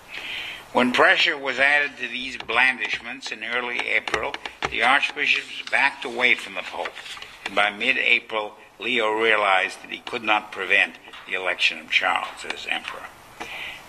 When 0.74 0.92
pressure 0.92 1.38
was 1.38 1.60
added 1.60 1.98
to 1.98 2.08
these 2.08 2.36
blandishments 2.36 3.32
in 3.32 3.44
early 3.44 3.78
April, 3.78 4.34
the 4.72 4.82
archbishops 4.82 5.70
backed 5.70 6.04
away 6.04 6.34
from 6.34 6.56
the 6.56 6.64
Pope, 6.64 6.92
and 7.46 7.54
by 7.54 7.70
mid 7.70 8.00
April, 8.00 8.56
Leo 8.80 9.12
realized 9.12 9.84
that 9.84 9.92
he 9.92 10.00
could 10.00 10.24
not 10.24 10.52
prevent 10.52 10.96
the 11.28 11.36
election 11.36 11.78
of 11.78 11.92
Charles 11.92 12.44
as 12.52 12.66
emperor. 12.68 13.04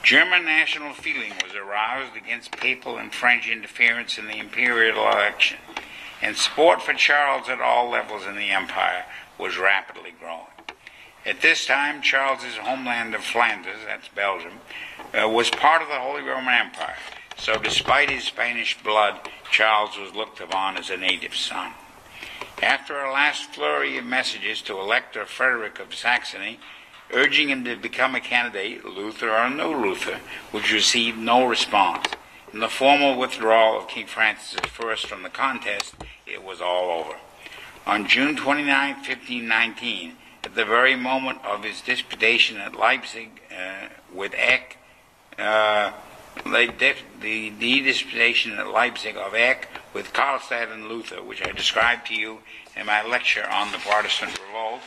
German 0.03 0.45
national 0.45 0.93
feeling 0.93 1.33
was 1.43 1.55
aroused 1.55 2.19
against 2.19 2.53
papal 2.53 2.99
and 2.99 3.15
French 3.15 3.49
interference 3.49 4.19
in 4.19 4.27
the 4.27 4.37
imperial 4.37 4.99
election, 4.99 5.57
and 6.21 6.37
support 6.37 6.83
for 6.83 6.93
Charles 6.93 7.49
at 7.49 7.63
all 7.63 7.89
levels 7.89 8.27
in 8.27 8.37
the 8.37 8.51
empire 8.51 9.07
was 9.39 9.57
rapidly 9.57 10.13
growing. 10.21 10.45
At 11.25 11.41
this 11.41 11.65
time, 11.65 12.03
Charles's 12.03 12.59
homeland 12.59 13.15
of 13.15 13.25
Flanders, 13.25 13.79
that's 13.87 14.09
Belgium, 14.09 14.61
uh, 15.15 15.29
was 15.29 15.51
part 15.51 15.83
of 15.83 15.89
the 15.89 15.95
Holy 15.95 16.23
Roman 16.23 16.55
Empire. 16.55 16.97
So, 17.37 17.59
despite 17.59 18.11
his 18.11 18.25
Spanish 18.25 18.81
blood, 18.83 19.21
Charles 19.51 19.99
was 19.99 20.15
looked 20.15 20.41
upon 20.41 20.77
as 20.77 20.91
a 20.91 20.97
native 20.97 21.35
son. 21.35 21.73
After 22.63 23.01
a 23.01 23.13
last 23.13 23.55
flurry 23.55 23.99
of 23.99 24.05
messages 24.05 24.63
to 24.63 24.79
Elector 24.79 25.27
Frederick 25.27 25.79
of 25.79 25.95
Saxony, 25.95 26.59
urging 27.13 27.51
him 27.51 27.65
to 27.65 27.77
become 27.77 28.15
a 28.15 28.21
candidate, 28.21 28.85
Luther 28.85 29.31
or 29.31 29.51
no 29.51 29.71
Luther, 29.71 30.21
which 30.51 30.73
received 30.73 31.19
no 31.19 31.45
response. 31.47 32.07
In 32.53 32.61
the 32.61 32.69
formal 32.69 33.19
withdrawal 33.19 33.79
of 33.79 33.89
King 33.89 34.07
Francis 34.07 34.59
I 34.63 34.95
from 34.97 35.23
the 35.23 35.29
contest, 35.29 35.95
it 36.27 36.43
was 36.43 36.61
all 36.61 36.91
over. 36.91 37.17
On 37.87 38.07
June 38.07 38.37
29, 38.37 38.95
1519, 38.95 40.17
at 40.45 40.55
the 40.55 40.65
very 40.65 40.95
moment 40.95 41.45
of 41.45 41.65
his 41.65 41.81
disputation 41.81 42.59
at 42.59 42.77
Leipzig 42.77 43.43
uh, 43.51 43.89
with 44.13 44.33
Eck, 44.37 44.79
uh, 45.39 45.93
the, 46.45 46.95
the, 47.21 47.81
disputation 47.83 48.59
at 48.59 48.69
Leipzig 48.69 49.17
of 49.17 49.35
Eck 49.35 49.69
with 49.93 50.13
Karlstadt 50.13 50.73
and 50.73 50.89
Luther, 50.89 51.23
which 51.23 51.47
I 51.47 51.53
described 51.53 52.09
to 52.09 52.15
you 52.15 52.39
in 52.77 52.87
my 52.87 53.07
lecture 53.07 53.47
on 53.49 53.73
the 53.73 53.79
Protestant 53.79 54.39
Revolt. 54.47 54.81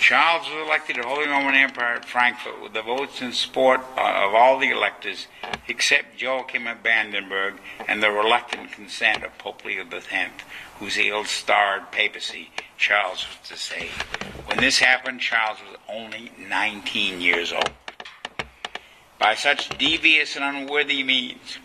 Charles 0.00 0.48
was 0.48 0.66
elected 0.66 0.96
to 0.96 1.02
Holy 1.02 1.28
Roman 1.28 1.54
Empire 1.54 1.96
at 1.96 2.04
Frankfurt 2.04 2.62
with 2.62 2.72
the 2.72 2.82
votes 2.82 3.20
and 3.20 3.34
support 3.34 3.80
of 3.80 4.34
all 4.34 4.58
the 4.58 4.70
electors 4.70 5.26
except 5.68 6.20
Joachim 6.20 6.66
of 6.66 6.82
Brandenburg 6.82 7.54
and 7.86 8.02
the 8.02 8.10
reluctant 8.10 8.72
consent 8.72 9.22
of 9.22 9.36
Pope 9.38 9.64
Leo 9.64 9.84
X, 10.10 10.42
whose 10.78 10.96
ill-starred 10.96 11.92
papacy 11.92 12.50
Charles 12.78 13.26
was 13.26 13.48
to 13.50 13.56
save. 13.56 13.92
When 14.46 14.58
this 14.58 14.78
happened, 14.78 15.20
Charles 15.20 15.58
was 15.68 15.76
only 15.88 16.32
19 16.48 17.20
years 17.20 17.52
old. 17.52 17.70
By 19.20 19.34
such 19.34 19.68
devious 19.76 20.34
and 20.34 20.42
unworthy 20.42 21.02
means 21.02 21.58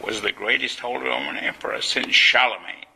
was 0.00 0.22
the 0.22 0.32
greatest 0.32 0.80
Holy 0.80 1.06
Roman 1.06 1.36
Emperor 1.36 1.82
since 1.82 2.14
Charlemagne 2.14 2.86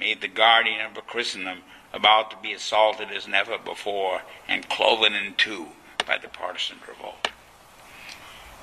made 0.00 0.22
the 0.22 0.28
guardian 0.28 0.80
of 0.86 0.96
a 0.96 1.02
Christendom 1.02 1.58
about 1.92 2.30
to 2.30 2.38
be 2.38 2.54
assaulted 2.54 3.10
as 3.10 3.28
never 3.28 3.58
before 3.58 4.22
and 4.48 4.66
cloven 4.70 5.12
in 5.12 5.34
two 5.34 5.66
by 6.06 6.16
the 6.16 6.28
Protestant 6.28 6.80
revolt. 6.88 7.28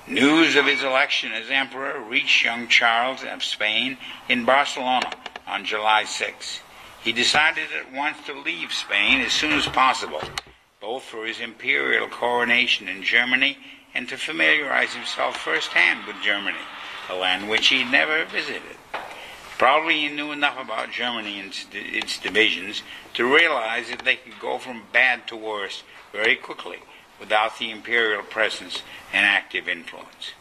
News 0.08 0.56
of 0.56 0.66
his 0.66 0.82
election 0.82 1.30
as 1.30 1.50
emperor 1.50 2.00
reached 2.00 2.44
young 2.44 2.66
Charles 2.66 3.22
of 3.22 3.44
Spain 3.44 3.98
in 4.28 4.44
Barcelona 4.44 5.12
on 5.46 5.64
July 5.64 6.02
6. 6.02 6.60
He 7.04 7.12
decided 7.12 7.68
at 7.78 7.92
once 7.92 8.16
to 8.26 8.32
leave 8.32 8.72
Spain 8.72 9.20
as 9.20 9.32
soon 9.32 9.52
as 9.52 9.66
possible, 9.66 10.22
both 10.80 11.04
for 11.04 11.26
his 11.26 11.38
imperial 11.38 12.08
coronation 12.08 12.88
in 12.88 13.04
Germany 13.04 13.56
and 13.96 14.08
to 14.10 14.18
familiarize 14.18 14.94
himself 14.94 15.38
firsthand 15.38 16.06
with 16.06 16.22
Germany, 16.22 16.58
a 17.08 17.14
land 17.14 17.48
which 17.48 17.68
he 17.68 17.82
never 17.82 18.26
visited. 18.26 18.76
Probably 19.56 20.00
he 20.00 20.08
knew 20.08 20.32
enough 20.32 20.60
about 20.60 20.92
Germany 20.92 21.40
and 21.40 21.56
its 21.72 22.18
divisions 22.18 22.82
to 23.14 23.24
realize 23.24 23.88
that 23.88 24.04
they 24.04 24.16
could 24.16 24.38
go 24.38 24.58
from 24.58 24.82
bad 24.92 25.26
to 25.28 25.36
worse 25.36 25.82
very 26.12 26.36
quickly 26.36 26.80
without 27.18 27.58
the 27.58 27.70
imperial 27.70 28.22
presence 28.22 28.82
and 29.14 29.24
active 29.24 29.66
influence. 29.66 30.32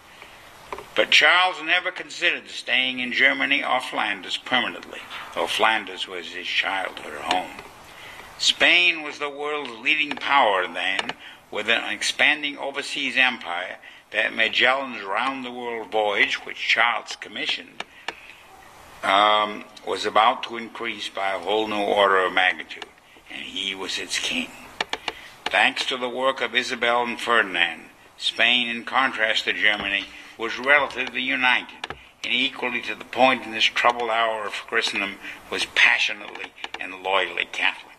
But 0.94 1.12
Charles 1.12 1.64
never 1.64 1.92
considered 1.92 2.50
staying 2.50 3.00
in 3.00 3.14
Germany 3.14 3.64
or 3.64 3.80
Flanders 3.80 4.36
permanently, 4.36 5.00
though 5.34 5.48
Flanders 5.48 6.10
was 6.10 6.28
his 6.28 6.48
childhood 6.48 7.14
home. 7.22 7.64
Spain 8.38 9.02
was 9.02 9.20
the 9.20 9.30
world's 9.30 9.80
leading 9.80 10.18
power 10.18 10.68
then, 10.68 11.12
with 11.56 11.70
an 11.70 11.90
expanding 11.90 12.58
overseas 12.58 13.16
empire 13.16 13.78
that 14.12 14.36
Magellan's 14.36 15.02
round 15.02 15.46
the 15.46 15.52
world 15.52 15.90
voyage, 15.90 16.36
which 16.46 16.58
Charles 16.58 17.16
commissioned, 17.16 17.82
um, 19.02 19.64
was 19.88 20.06
about 20.06 20.44
to 20.44 20.58
increase 20.58 21.08
by 21.08 21.32
a 21.32 21.40
whole 21.40 21.70
new 21.70 21.82
order 21.82 22.18
of 22.18 22.34
magnitude, 22.34 22.86
and 23.34 23.42
he 23.42 23.74
was 23.74 23.98
its 23.98 24.20
king. 24.20 24.50
Thanks 25.46 25.86
to 25.86 25.96
the 25.96 26.10
work 26.10 26.42
of 26.42 26.54
Isabel 26.54 27.04
and 27.04 27.18
Ferdinand, 27.18 27.86
Spain, 28.18 28.68
in 28.68 28.84
contrast 28.84 29.46
to 29.46 29.54
Germany, 29.54 30.04
was 30.38 30.60
relatively 30.60 31.22
united, 31.22 31.96
and 32.26 32.34
equally 32.34 32.82
to 32.82 32.96
the 32.96 33.06
point 33.06 33.44
in 33.44 33.52
this 33.52 33.64
troubled 33.64 34.10
hour 34.10 34.46
of 34.46 34.52
Christendom, 34.68 35.16
was 35.50 35.66
passionately 35.74 36.52
and 36.82 37.02
loyally 37.02 37.46
Catholic. 37.46 37.96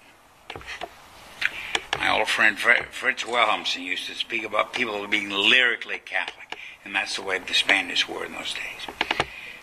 My 1.98 2.18
old 2.18 2.28
friend 2.28 2.58
Fritz 2.58 3.24
Wilhelmsen 3.24 3.82
used 3.82 4.06
to 4.06 4.14
speak 4.14 4.44
about 4.44 4.72
people 4.72 5.06
being 5.06 5.30
lyrically 5.30 5.98
Catholic, 5.98 6.58
and 6.84 6.94
that's 6.94 7.16
the 7.16 7.22
way 7.22 7.38
the 7.38 7.54
Spanish 7.54 8.08
were 8.08 8.24
in 8.24 8.32
those 8.32 8.54
days. 8.54 9.20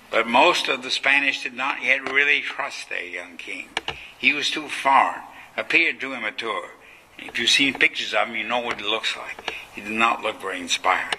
But 0.10 0.28
most 0.28 0.68
of 0.68 0.84
the 0.84 0.92
Spanish 0.92 1.44
did 1.44 1.54
not 1.54 1.84
yet 1.84 2.10
really 2.10 2.42
trust 2.42 2.90
their 2.90 3.06
young 3.06 3.38
king. 3.38 3.70
He 4.18 4.34
was 4.34 4.50
too 4.50 4.68
foreign, 4.68 5.22
appeared 5.58 6.00
too 6.00 6.14
immature. 6.14 6.70
If 7.18 7.40
you've 7.40 7.50
seen 7.50 7.74
pictures 7.74 8.14
of 8.14 8.28
him, 8.28 8.36
you 8.36 8.44
know 8.44 8.60
what 8.60 8.80
he 8.80 8.86
looks 8.86 9.16
like. 9.16 9.54
He 9.74 9.82
did 9.82 9.92
not 9.92 10.22
look 10.22 10.42
very 10.42 10.60
inspiring 10.60 11.14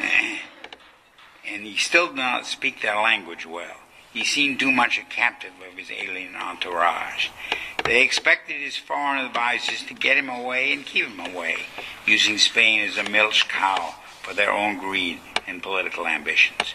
eh. 0.00 0.38
and 1.46 1.64
he 1.64 1.76
still 1.76 2.08
did 2.08 2.16
not 2.16 2.46
speak 2.46 2.82
their 2.82 3.00
language 3.00 3.46
well. 3.46 3.76
He 4.12 4.24
seemed 4.24 4.58
too 4.58 4.72
much 4.72 4.98
a 4.98 5.04
captive 5.04 5.52
of 5.66 5.78
his 5.78 5.90
alien 5.90 6.34
entourage. 6.34 7.28
They 7.88 8.02
expected 8.02 8.56
his 8.56 8.76
foreign 8.76 9.24
advisers 9.24 9.82
to 9.84 9.94
get 9.94 10.18
him 10.18 10.28
away 10.28 10.74
and 10.74 10.84
keep 10.84 11.06
him 11.06 11.34
away, 11.34 11.56
using 12.04 12.36
Spain 12.36 12.86
as 12.86 12.98
a 12.98 13.08
milch 13.08 13.48
cow 13.48 13.94
for 14.20 14.34
their 14.34 14.52
own 14.52 14.76
greed 14.76 15.20
and 15.46 15.62
political 15.62 16.06
ambitions. 16.06 16.74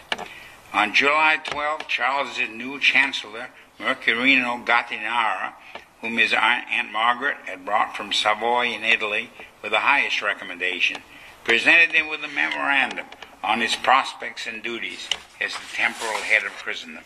On 0.72 0.92
July 0.92 1.38
12, 1.44 1.86
Charles's 1.86 2.48
new 2.48 2.80
chancellor, 2.80 3.50
Mercurino 3.78 4.66
Gattinara, 4.66 5.52
whom 6.00 6.18
his 6.18 6.32
Aunt 6.32 6.90
Margaret 6.90 7.36
had 7.46 7.64
brought 7.64 7.96
from 7.96 8.12
Savoy 8.12 8.72
in 8.72 8.82
Italy 8.82 9.30
with 9.62 9.70
the 9.70 9.78
highest 9.78 10.20
recommendation, 10.20 11.00
presented 11.44 11.94
him 11.94 12.08
with 12.08 12.24
a 12.24 12.28
memorandum 12.28 13.06
on 13.44 13.60
his 13.60 13.76
prospects 13.76 14.46
and 14.46 14.62
duties 14.62 15.08
as 15.40 15.52
the 15.52 15.76
temporal 15.76 16.14
head 16.22 16.44
of 16.44 16.52
Christendom, 16.52 17.04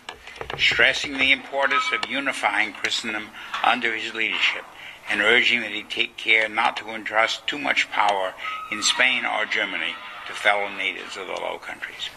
stressing 0.57 1.19
the 1.19 1.33
importance 1.33 1.85
of 1.93 2.11
unifying 2.11 2.73
Christendom 2.73 3.29
under 3.65 3.95
his 3.95 4.15
leadership 4.15 4.65
and 5.11 5.21
urging 5.21 5.61
that 5.61 5.71
he 5.71 5.83
take 5.83 6.17
care 6.17 6.49
not 6.49 6.77
to 6.77 6.91
entrust 6.91 7.47
too 7.47 7.59
much 7.59 7.91
power 7.91 8.35
in 8.71 8.83
Spain 8.83 9.25
or 9.25 9.47
Germany 9.47 9.95
to 10.27 10.33
fellow 10.33 10.69
natives 10.69 11.17
of 11.17 11.27
the 11.27 11.33
Low 11.33 11.59
Countries. 11.59 12.11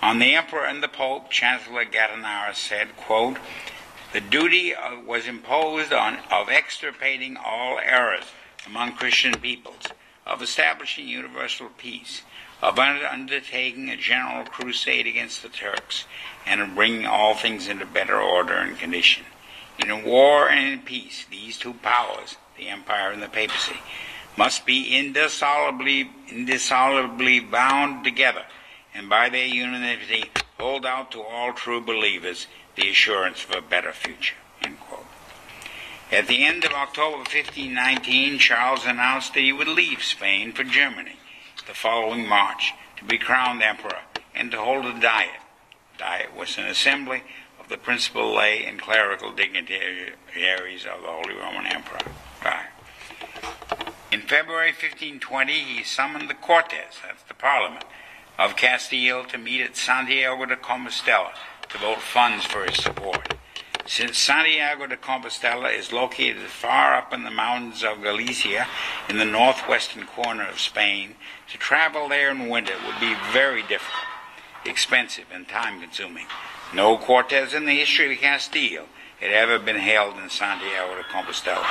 On 0.00 0.18
the 0.18 0.34
Emperor 0.34 0.64
and 0.64 0.82
the 0.82 0.88
Pope, 0.88 1.30
Chancellor 1.30 1.84
Gattinara 1.84 2.54
said, 2.54 2.96
quote, 2.96 3.36
The 4.12 4.20
duty 4.20 4.74
uh, 4.74 5.00
was 5.00 5.26
imposed 5.26 5.92
on 5.92 6.18
of 6.30 6.48
extirpating 6.48 7.36
all 7.36 7.78
errors 7.82 8.24
among 8.64 8.92
Christian 8.92 9.34
peoples, 9.34 9.88
of 10.28 10.42
establishing 10.42 11.08
universal 11.08 11.68
peace, 11.78 12.22
of 12.62 12.78
undertaking 12.78 13.88
a 13.88 13.96
general 13.96 14.44
crusade 14.44 15.06
against 15.06 15.42
the 15.42 15.48
Turks, 15.48 16.04
and 16.46 16.60
of 16.60 16.74
bringing 16.74 17.06
all 17.06 17.34
things 17.34 17.68
into 17.68 17.86
better 17.86 18.20
order 18.20 18.54
and 18.54 18.78
condition. 18.78 19.24
In 19.78 20.04
war 20.04 20.48
and 20.48 20.72
in 20.72 20.80
peace, 20.80 21.24
these 21.30 21.58
two 21.58 21.74
powers, 21.74 22.36
the 22.56 22.68
empire 22.68 23.10
and 23.10 23.22
the 23.22 23.28
papacy, 23.28 23.76
must 24.36 24.66
be 24.66 24.96
indissolubly, 24.96 26.10
indissolubly 26.28 27.40
bound 27.40 28.04
together, 28.04 28.44
and 28.94 29.08
by 29.08 29.28
their 29.28 29.46
unanimity 29.46 30.30
hold 30.58 30.84
out 30.84 31.10
to 31.12 31.22
all 31.22 31.52
true 31.52 31.80
believers 31.80 32.46
the 32.76 32.90
assurance 32.90 33.44
of 33.44 33.50
a 33.52 33.60
better 33.60 33.92
future. 33.92 34.34
At 36.10 36.26
the 36.26 36.44
end 36.44 36.64
of 36.64 36.72
October 36.72 37.18
1519, 37.18 38.38
Charles 38.38 38.86
announced 38.86 39.34
that 39.34 39.40
he 39.40 39.52
would 39.52 39.68
leave 39.68 40.02
Spain 40.02 40.52
for 40.52 40.64
Germany 40.64 41.16
the 41.66 41.74
following 41.74 42.26
March 42.26 42.72
to 42.96 43.04
be 43.04 43.18
crowned 43.18 43.62
emperor 43.62 44.00
and 44.34 44.50
to 44.50 44.58
hold 44.58 44.86
a 44.86 44.98
diet. 44.98 45.40
Diet 45.98 46.34
was 46.34 46.56
an 46.56 46.64
assembly 46.64 47.24
of 47.60 47.68
the 47.68 47.76
principal 47.76 48.34
lay 48.34 48.64
and 48.64 48.80
clerical 48.80 49.32
dignitaries 49.32 50.86
of 50.86 51.02
the 51.02 51.08
Holy 51.08 51.34
Roman 51.34 51.66
Empire. 51.66 52.10
Right. 52.42 52.68
In 54.10 54.22
February 54.22 54.70
1520, 54.70 55.52
he 55.52 55.84
summoned 55.84 56.30
the 56.30 56.34
Cortes, 56.34 57.00
that's 57.06 57.22
the 57.24 57.34
Parliament, 57.34 57.84
of 58.38 58.56
Castile 58.56 59.24
to 59.24 59.36
meet 59.36 59.60
at 59.60 59.76
Santiago 59.76 60.46
de 60.46 60.56
Compostela 60.56 61.32
to 61.68 61.76
vote 61.76 62.00
funds 62.00 62.46
for 62.46 62.64
his 62.64 62.82
support. 62.82 63.34
Since 63.88 64.18
Santiago 64.18 64.86
de 64.86 64.98
Compostela 64.98 65.72
is 65.74 65.92
located 65.92 66.42
far 66.50 66.94
up 66.94 67.14
in 67.14 67.24
the 67.24 67.30
mountains 67.30 67.82
of 67.82 68.02
Galicia, 68.02 68.66
in 69.08 69.16
the 69.16 69.24
northwestern 69.24 70.04
corner 70.04 70.46
of 70.46 70.60
Spain, 70.60 71.14
to 71.50 71.56
travel 71.56 72.06
there 72.06 72.30
in 72.30 72.50
winter 72.50 72.74
would 72.84 73.00
be 73.00 73.14
very 73.32 73.62
difficult, 73.62 74.04
expensive, 74.66 75.24
and 75.32 75.48
time 75.48 75.80
consuming. 75.80 76.26
No 76.74 76.98
Cortes 76.98 77.54
in 77.54 77.64
the 77.64 77.78
history 77.78 78.12
of 78.12 78.20
Castile 78.20 78.84
had 79.20 79.30
ever 79.30 79.58
been 79.58 79.76
held 79.76 80.18
in 80.18 80.28
Santiago 80.28 80.94
de 80.94 81.04
Compostela. 81.04 81.66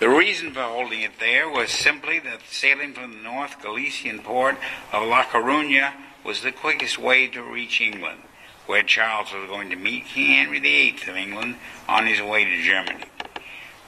The 0.00 0.08
reason 0.08 0.52
for 0.52 0.62
holding 0.62 1.02
it 1.02 1.20
there 1.20 1.48
was 1.48 1.70
simply 1.70 2.18
that 2.18 2.40
sailing 2.50 2.94
from 2.94 3.12
the 3.12 3.22
North 3.22 3.62
Galician 3.62 4.18
port 4.18 4.56
of 4.92 5.06
La 5.06 5.22
Coruña 5.22 5.92
was 6.24 6.42
the 6.42 6.50
quickest 6.50 6.98
way 6.98 7.28
to 7.28 7.44
reach 7.44 7.80
England 7.80 8.22
where 8.68 8.82
Charles 8.82 9.32
was 9.32 9.48
going 9.48 9.70
to 9.70 9.76
meet 9.76 10.04
King 10.04 10.34
Henry 10.34 10.60
VIII 10.60 10.96
of 11.08 11.16
England 11.16 11.56
on 11.88 12.06
his 12.06 12.20
way 12.20 12.44
to 12.44 12.62
Germany. 12.62 13.06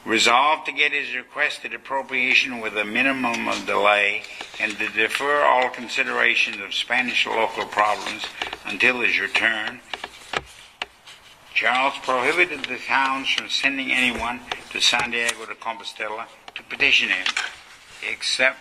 Resolved 0.06 0.64
to 0.64 0.72
get 0.72 0.92
his 0.92 1.14
requested 1.14 1.74
appropriation 1.74 2.60
with 2.60 2.74
a 2.78 2.84
minimum 2.84 3.46
of 3.46 3.66
delay 3.66 4.22
and 4.58 4.72
to 4.78 4.88
defer 4.88 5.42
all 5.42 5.68
considerations 5.68 6.56
of 6.62 6.72
Spanish 6.72 7.26
local 7.26 7.66
problems 7.66 8.24
until 8.64 9.00
his 9.00 9.20
return, 9.20 9.80
Charles 11.52 11.98
prohibited 12.02 12.64
the 12.64 12.78
towns 12.78 13.28
from 13.28 13.50
sending 13.50 13.92
anyone 13.92 14.40
to 14.72 14.80
Santiago 14.80 15.44
de 15.44 15.54
Compostela 15.56 16.24
to 16.54 16.62
petition 16.62 17.10
him, 17.10 17.26
except 18.10 18.60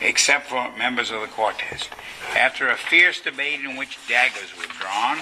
except 0.00 0.48
for 0.48 0.70
members 0.76 1.10
of 1.10 1.20
the 1.20 1.26
Cortes. 1.26 1.88
After 2.36 2.68
a 2.68 2.76
fierce 2.76 3.20
debate 3.20 3.60
in 3.60 3.76
which 3.76 3.98
daggers 4.08 4.56
were 4.56 4.72
drawn, 4.78 5.18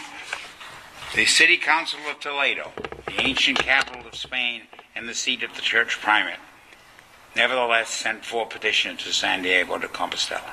the 1.14 1.26
city 1.26 1.57
council 1.57 2.00
of 2.11 2.19
Toledo, 2.21 2.73
the 3.07 3.21
ancient 3.21 3.59
capital 3.59 4.06
of 4.06 4.17
Spain 4.17 4.63
and 4.97 5.08
the 5.08 5.15
seat 5.15 5.43
of 5.43 5.54
the 5.54 5.63
church 5.63 6.00
primate, 6.00 6.39
nevertheless 7.37 7.91
sent 7.91 8.25
four 8.25 8.47
petitions 8.47 9.04
to 9.04 9.13
Santiago 9.13 9.78
de 9.78 9.89
Compostela. 9.89 10.52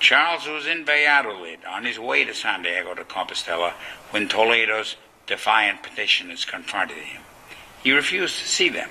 Charles 0.00 0.48
was 0.48 0.66
in 0.66 0.84
Valladolid 0.84 1.60
on 1.68 1.84
his 1.84 1.98
way 1.98 2.24
to 2.24 2.34
Santiago 2.34 2.94
de 2.94 3.04
Compostela 3.04 3.72
when 4.10 4.28
Toledo's 4.28 4.96
defiant 5.26 5.82
petitioners 5.82 6.44
confronted 6.44 6.96
him. 6.98 7.22
He 7.82 7.92
refused 7.92 8.38
to 8.38 8.48
see 8.48 8.68
them 8.68 8.90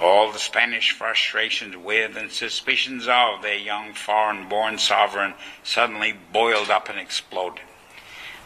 all 0.00 0.30
the 0.32 0.38
Spanish 0.38 0.92
frustrations 0.92 1.76
with 1.76 2.16
and 2.16 2.30
suspicions 2.30 3.08
of 3.08 3.42
their 3.42 3.58
young 3.58 3.94
foreign 3.94 4.48
born 4.48 4.78
sovereign 4.78 5.34
suddenly 5.62 6.14
boiled 6.32 6.70
up 6.70 6.88
and 6.88 6.98
exploded. 6.98 7.64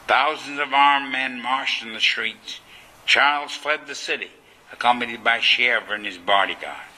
Thousands 0.06 0.58
of 0.58 0.72
armed 0.72 1.12
men 1.12 1.40
marched 1.40 1.82
in 1.82 1.92
the 1.92 2.00
streets. 2.00 2.60
Charles 3.06 3.52
fled 3.52 3.86
the 3.86 3.94
city, 3.94 4.30
accompanied 4.72 5.22
by 5.22 5.40
Chevre 5.40 5.94
and 5.94 6.06
his 6.06 6.18
bodyguard. 6.18 6.88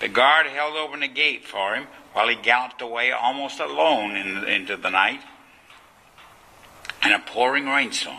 The 0.00 0.08
guard 0.08 0.46
held 0.46 0.76
open 0.76 1.02
a 1.02 1.08
gate 1.08 1.44
for 1.44 1.74
him 1.74 1.86
while 2.12 2.28
he 2.28 2.36
galloped 2.36 2.82
away 2.82 3.10
almost 3.10 3.60
alone 3.60 4.16
in, 4.16 4.44
into 4.44 4.76
the 4.76 4.90
night 4.90 5.20
in 7.04 7.12
a 7.12 7.18
pouring 7.18 7.66
rainstorm, 7.66 8.16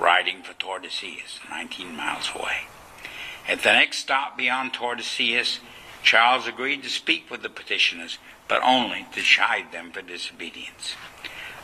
riding 0.00 0.42
for 0.42 0.54
Tordesillas, 0.54 1.38
19 1.50 1.96
miles 1.96 2.30
away. 2.34 2.62
At 3.48 3.62
the 3.62 3.72
next 3.72 3.98
stop 3.98 4.36
beyond 4.36 4.72
Tordesillas, 4.72 5.58
Charles 6.02 6.46
agreed 6.46 6.82
to 6.82 6.88
speak 6.88 7.30
with 7.30 7.42
the 7.42 7.48
petitioners, 7.48 8.18
but 8.48 8.62
only 8.62 9.06
to 9.14 9.22
chide 9.22 9.72
them 9.72 9.90
for 9.90 10.02
disobedience. 10.02 10.94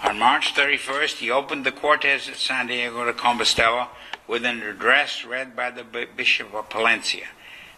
On 0.02 0.18
March 0.18 0.54
31st, 0.54 1.16
he 1.16 1.30
opened 1.30 1.64
the 1.64 1.72
Cortes 1.72 2.28
at 2.28 2.36
Santiago 2.36 3.04
de 3.04 3.12
Compostela 3.12 3.88
with 4.28 4.44
an 4.44 4.62
address 4.62 5.24
read 5.24 5.56
by 5.56 5.70
the 5.70 5.84
Bishop 6.16 6.54
of 6.54 6.68
Palencia, 6.68 7.26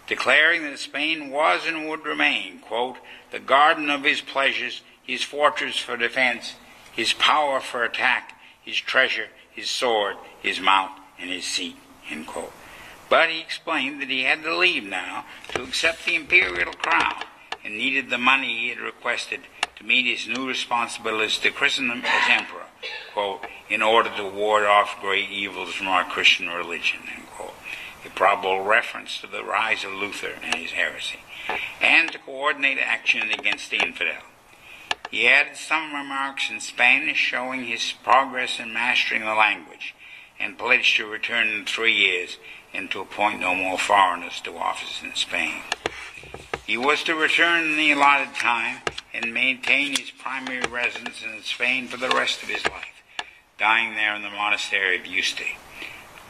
declaring 0.07 0.63
that 0.65 0.79
Spain 0.79 1.31
was 1.31 1.67
and 1.67 1.89
would 1.89 2.05
remain, 2.05 2.59
quote, 2.59 2.97
the 3.31 3.39
garden 3.39 3.89
of 3.89 4.05
his 4.05 4.21
pleasures, 4.21 4.83
his 5.03 5.23
fortress 5.23 5.79
for 5.79 5.97
defense, 5.97 6.55
his 6.95 7.13
power 7.15 7.61
for 7.61 7.85
attack, 7.85 8.39
his 8.61 8.77
treasure, 8.77 9.29
his 9.51 9.71
sword, 9.71 10.17
his 10.43 10.61
mount, 10.61 10.93
and 11.19 11.31
his 11.31 11.45
seat, 11.45 11.77
end 12.11 12.27
quote. 12.27 12.53
But 13.11 13.29
he 13.29 13.41
explained 13.41 14.01
that 14.01 14.09
he 14.09 14.23
had 14.23 14.45
to 14.45 14.57
leave 14.57 14.85
now 14.85 15.27
to 15.49 15.65
accept 15.65 16.07
the 16.07 16.15
imperial 16.15 16.73
crown 16.73 17.25
and 17.65 17.77
needed 17.77 18.09
the 18.09 18.19
money 18.19 18.57
he 18.57 18.69
had 18.69 18.79
requested 18.79 19.41
to 19.77 19.85
meet 19.85 20.07
his 20.07 20.29
new 20.29 20.47
responsibilities 20.47 21.39
to 21.39 21.51
christen 21.51 21.91
him 21.91 22.05
as 22.05 22.31
emperor, 22.31 22.67
quote, 23.13 23.45
in 23.69 23.83
order 23.83 24.11
to 24.17 24.29
ward 24.29 24.65
off 24.65 25.01
great 25.01 25.29
evils 25.29 25.75
from 25.75 25.89
our 25.89 26.05
Christian 26.05 26.49
religion, 26.49 27.01
quote, 27.35 27.55
a 28.07 28.11
probable 28.11 28.63
reference 28.63 29.21
to 29.21 29.27
the 29.27 29.43
rise 29.43 29.85
of 29.85 29.93
Luther 29.93 30.35
and 30.43 30.55
his 30.55 30.71
heresy, 30.71 31.19
and 31.81 32.13
to 32.13 32.19
coordinate 32.19 32.79
action 32.79 33.31
against 33.33 33.71
the 33.71 33.85
infidel. 33.85 34.23
He 35.11 35.27
added 35.27 35.57
some 35.57 35.93
remarks 35.93 36.49
in 36.49 36.61
Spanish 36.61 37.19
showing 37.19 37.65
his 37.65 37.93
progress 38.05 38.61
in 38.61 38.73
mastering 38.73 39.23
the 39.23 39.35
language, 39.35 39.95
and 40.39 40.57
pledged 40.57 40.97
to 40.97 41.07
return 41.07 41.49
in 41.49 41.65
three 41.65 41.93
years 41.93 42.39
and 42.73 42.91
to 42.91 43.01
appoint 43.01 43.41
no 43.41 43.55
more 43.55 43.79
foreigners 43.79 44.41
to 44.43 44.57
office 44.57 45.03
in 45.03 45.15
Spain. 45.15 45.63
He 46.67 46.77
was 46.77 47.03
to 47.05 47.15
return 47.15 47.65
in 47.65 47.77
the 47.77 47.93
allotted 47.93 48.35
time 48.35 48.79
and 49.13 49.35
maintain 49.35 49.97
his 49.97 50.11
primary 50.11 50.67
residence 50.71 51.23
in 51.23 51.43
Spain 51.43 51.89
for 51.89 51.97
the 51.97 52.09
rest 52.11 52.43
of 52.43 52.49
his 52.49 52.65
life, 52.65 53.03
dying 53.59 53.95
there 53.95 54.15
in 54.15 54.23
the 54.23 54.31
monastery 54.31 54.99
of 54.99 55.05
Yuste 55.05 55.57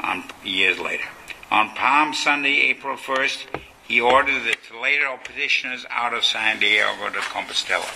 on, 0.02 0.24
years 0.44 0.78
later. 0.78 1.04
On 1.50 1.68
Palm 1.70 2.14
Sunday, 2.14 2.70
April 2.70 2.96
1st, 2.96 3.46
he 3.86 4.00
ordered 4.00 4.44
the 4.44 4.56
Toledo 4.68 5.18
petitioners 5.22 5.84
out 5.90 6.14
of 6.14 6.24
Santiago 6.24 7.10
de 7.10 7.18
Compostela. 7.18 7.90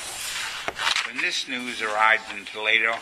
When 1.07 1.23
this 1.23 1.47
news 1.49 1.81
arrived 1.81 2.25
in 2.37 2.45
Toledo, 2.45 2.95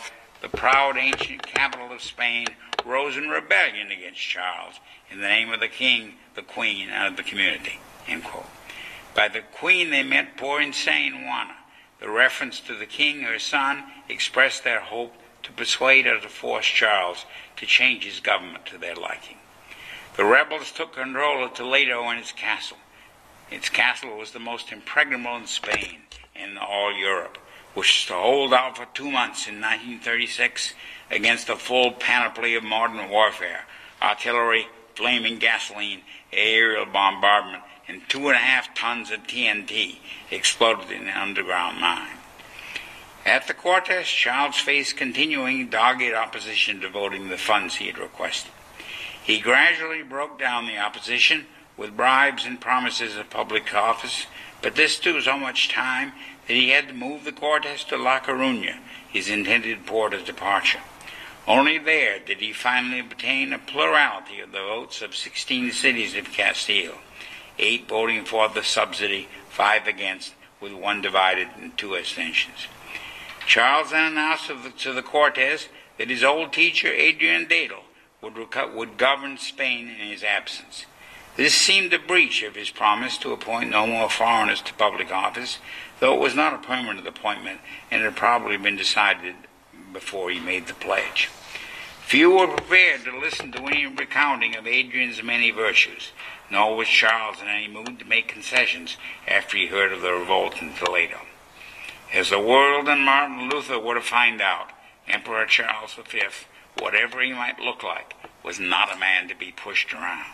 the 0.43 0.49
proud 0.49 0.97
ancient 0.97 1.41
capital 1.41 1.93
of 1.93 2.01
Spain 2.01 2.45
rose 2.85 3.15
in 3.15 3.29
rebellion 3.29 3.89
against 3.91 4.19
Charles 4.19 4.75
in 5.09 5.21
the 5.21 5.27
name 5.27 5.53
of 5.53 5.61
the 5.61 5.69
king, 5.69 6.15
the 6.35 6.41
queen, 6.41 6.89
and 6.89 7.07
of 7.07 7.15
the 7.15 7.23
community. 7.23 7.79
By 9.15 9.29
the 9.29 9.39
queen 9.39 9.89
they 9.89 10.03
meant 10.03 10.35
poor 10.35 10.59
insane 10.59 11.23
Juana. 11.23 11.55
The 12.01 12.09
reference 12.09 12.59
to 12.59 12.75
the 12.75 12.85
king, 12.85 13.21
her 13.21 13.39
son, 13.39 13.85
expressed 14.09 14.65
their 14.65 14.81
hope 14.81 15.15
to 15.43 15.51
persuade 15.53 16.05
or 16.07 16.19
to 16.19 16.27
force 16.27 16.65
Charles 16.65 17.25
to 17.55 17.65
change 17.65 18.03
his 18.03 18.19
government 18.19 18.65
to 18.65 18.77
their 18.77 18.95
liking. 18.95 19.37
The 20.17 20.25
rebels 20.25 20.73
took 20.73 20.93
control 20.93 21.45
of 21.45 21.53
Toledo 21.53 22.03
and 22.03 22.19
its 22.19 22.33
castle. 22.33 22.77
Its 23.49 23.69
castle 23.69 24.17
was 24.17 24.31
the 24.31 24.39
most 24.39 24.73
impregnable 24.73 25.37
in 25.37 25.47
Spain 25.47 26.01
and 26.35 26.59
all 26.59 26.93
Europe, 26.93 27.37
was 27.75 28.05
to 28.05 28.13
hold 28.13 28.53
out 28.53 28.77
for 28.77 28.85
two 28.93 29.09
months 29.09 29.47
in 29.47 29.55
1936 29.55 30.73
against 31.09 31.47
the 31.47 31.55
full 31.55 31.91
panoply 31.91 32.55
of 32.55 32.63
modern 32.63 33.09
warfare 33.09 33.65
artillery, 34.01 34.67
flaming 34.95 35.39
gasoline, 35.39 36.01
aerial 36.31 36.85
bombardment, 36.85 37.63
and 37.87 38.01
two 38.09 38.27
and 38.27 38.35
a 38.35 38.39
half 38.39 38.75
tons 38.75 39.11
of 39.11 39.23
TNT 39.23 39.95
exploded 40.29 40.91
in 40.91 41.03
an 41.03 41.17
underground 41.17 41.79
mine. 41.79 42.17
At 43.25 43.47
the 43.47 43.53
Cortes, 43.53 44.07
Charles 44.07 44.57
faced 44.57 44.97
continuing 44.97 45.69
dogged 45.69 46.13
opposition 46.13 46.81
to 46.81 46.89
voting 46.89 47.29
the 47.29 47.37
funds 47.37 47.75
he 47.75 47.87
had 47.87 47.97
requested. 47.97 48.51
He 49.23 49.39
gradually 49.39 50.03
broke 50.03 50.37
down 50.37 50.67
the 50.67 50.77
opposition 50.77 51.45
with 51.77 51.95
bribes 51.95 52.45
and 52.45 52.59
promises 52.59 53.15
of 53.15 53.29
public 53.29 53.73
office, 53.73 54.27
but 54.61 54.75
this 54.75 54.99
took 54.99 55.21
so 55.21 55.37
much 55.37 55.69
time 55.69 56.11
that 56.47 56.53
he 56.53 56.69
had 56.69 56.87
to 56.89 56.93
move 56.93 57.23
the 57.23 57.31
Cortes 57.31 57.83
to 57.85 57.97
La 57.97 58.19
Coruña, 58.19 58.79
his 59.09 59.29
intended 59.29 59.85
port 59.85 60.13
of 60.13 60.25
departure. 60.25 60.81
Only 61.47 61.77
there 61.77 62.19
did 62.19 62.39
he 62.39 62.53
finally 62.53 62.99
obtain 62.99 63.51
a 63.51 63.59
plurality 63.59 64.39
of 64.39 64.51
the 64.51 64.59
votes 64.59 65.01
of 65.01 65.15
16 65.15 65.71
cities 65.71 66.15
of 66.15 66.31
Castile, 66.31 66.95
eight 67.59 67.87
voting 67.87 68.23
for 68.23 68.47
the 68.49 68.63
subsidy, 68.63 69.27
five 69.49 69.87
against, 69.87 70.33
with 70.61 70.73
one 70.73 71.01
divided 71.01 71.49
and 71.61 71.77
two 71.77 71.95
abstentions. 71.95 72.67
Charles 73.45 73.91
announced 73.91 74.47
to 74.79 74.93
the, 74.93 75.01
Cortes 75.01 75.67
that 75.97 76.09
his 76.09 76.23
old 76.23 76.53
teacher, 76.53 76.87
Adrian 76.87 77.45
Dedel, 77.47 77.83
would, 78.21 78.37
would 78.73 78.97
govern 78.97 79.37
Spain 79.37 79.89
in 79.89 80.07
his 80.07 80.23
absence. 80.23 80.85
This 81.35 81.53
seemed 81.53 81.93
a 81.93 81.99
breach 81.99 82.41
of 82.43 82.55
his 82.55 82.69
promise 82.69 83.17
to 83.17 83.33
appoint 83.33 83.71
no 83.71 83.85
more 83.85 84.09
foreigners 84.09 84.61
to 84.61 84.73
public 84.75 85.11
office, 85.11 85.57
though 85.99 86.15
it 86.15 86.19
was 86.19 86.35
not 86.35 86.53
a 86.53 86.57
permanent 86.57 87.07
appointment 87.07 87.59
and 87.91 88.01
had 88.01 88.15
probably 88.15 88.57
been 88.57 88.75
decided 88.75 89.35
before 89.91 90.29
he 90.29 90.39
made 90.39 90.67
the 90.67 90.73
pledge. 90.73 91.29
Few 92.05 92.31
were 92.31 92.47
prepared 92.47 93.03
to 93.05 93.17
listen 93.17 93.51
to 93.53 93.63
any 93.63 93.87
recounting 93.87 94.55
of 94.55 94.67
Adrian's 94.67 95.23
many 95.23 95.51
virtues, 95.51 96.11
nor 96.51 96.75
was 96.75 96.87
Charles 96.87 97.41
in 97.41 97.47
any 97.47 97.67
mood 97.67 97.97
to 97.99 98.05
make 98.05 98.27
concessions 98.27 98.97
after 99.27 99.57
he 99.57 99.67
heard 99.67 99.93
of 99.93 100.01
the 100.01 100.11
revolt 100.11 100.61
in 100.61 100.73
Toledo. 100.73 101.21
As 102.13 102.29
the 102.29 102.39
world 102.39 102.87
and 102.87 103.01
Martin 103.01 103.49
Luther 103.49 103.79
were 103.79 103.95
to 103.95 104.01
find 104.01 104.41
out, 104.41 104.69
Emperor 105.07 105.45
Charles 105.45 105.95
V, 105.95 106.21
whatever 106.79 107.21
he 107.21 107.33
might 107.33 107.59
look 107.59 107.81
like, 107.81 108.13
was 108.43 108.59
not 108.59 108.93
a 108.93 108.99
man 108.99 109.27
to 109.29 109.35
be 109.35 109.51
pushed 109.51 109.93
around. 109.93 110.25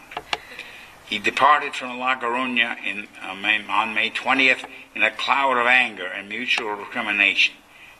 He 1.10 1.18
departed 1.18 1.74
from 1.74 1.98
La 1.98 2.20
Coruña 2.20 2.78
in, 2.86 3.08
uh, 3.24 3.30
on 3.72 3.96
May 3.96 4.12
20th 4.12 4.64
in 4.94 5.02
a 5.02 5.10
cloud 5.10 5.58
of 5.58 5.66
anger 5.66 6.06
and 6.06 6.30
mutual 6.30 6.76
recrimination, 6.76 7.56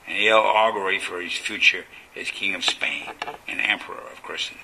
and 0.08 0.16
ill 0.20 0.38
augury 0.38 1.00
for 1.00 1.20
his 1.20 1.34
future 1.34 1.86
as 2.16 2.30
King 2.30 2.54
of 2.54 2.64
Spain 2.64 3.08
and 3.48 3.60
Emperor 3.60 4.04
of 4.14 4.22
Christendom. 4.22 4.64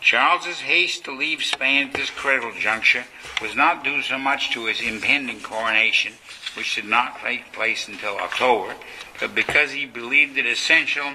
Charles's 0.00 0.60
haste 0.60 1.04
to 1.04 1.12
leave 1.12 1.42
Spain 1.42 1.88
at 1.88 1.92
this 1.92 2.08
critical 2.08 2.52
juncture 2.58 3.04
was 3.42 3.54
not 3.54 3.84
due 3.84 4.00
so 4.00 4.16
much 4.16 4.50
to 4.52 4.64
his 4.64 4.80
impending 4.80 5.40
coronation, 5.40 6.14
which 6.56 6.76
did 6.76 6.86
not 6.86 7.20
take 7.20 7.52
place 7.52 7.88
until 7.88 8.16
October, 8.16 8.74
but 9.20 9.34
because 9.34 9.72
he 9.72 9.84
believed 9.84 10.38
it 10.38 10.46
essential 10.46 11.12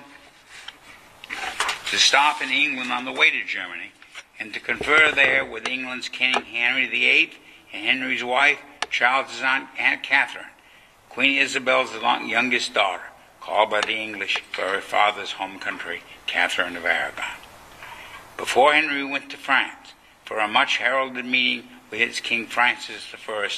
to 1.90 1.98
stop 1.98 2.44
in 2.44 2.52
England 2.52 2.92
on 2.92 3.04
the 3.04 3.12
way 3.12 3.32
to 3.32 3.44
Germany 3.44 3.92
and 4.40 4.54
to 4.54 4.60
confer 4.60 5.12
there 5.12 5.46
with 5.46 5.68
England's 5.68 6.10
King 6.10 6.34
Henry 6.34 6.88
VIII 6.88 7.32
and 7.74 7.86
Henry's 7.86 8.24
wife, 8.24 8.60
Charles's 8.90 9.42
aunt, 9.42 9.70
Catherine, 10.04 10.46
Queen 11.10 11.38
Isabel's 11.40 11.94
youngest 12.26 12.74
daughter, 12.74 13.04
called 13.40 13.70
by 13.70 13.82
the 13.82 13.96
English 13.96 14.42
for 14.52 14.62
her 14.62 14.82
father's 14.82 15.34
home 15.34 15.60
country, 15.60 16.02
Catherine 16.28 16.76
of 16.76 16.86
Aragon. 16.86 17.24
Before 18.38 18.74
Henry 18.74 19.04
went 19.04 19.30
to 19.32 19.38
France 19.38 19.94
for 20.26 20.40
a 20.40 20.48
much 20.48 20.78
heralded 20.78 21.26
meeting 21.26 21.70
with 21.90 22.00
his 22.00 22.20
King 22.20 22.48
Francis 22.48 23.06
I 23.28 23.50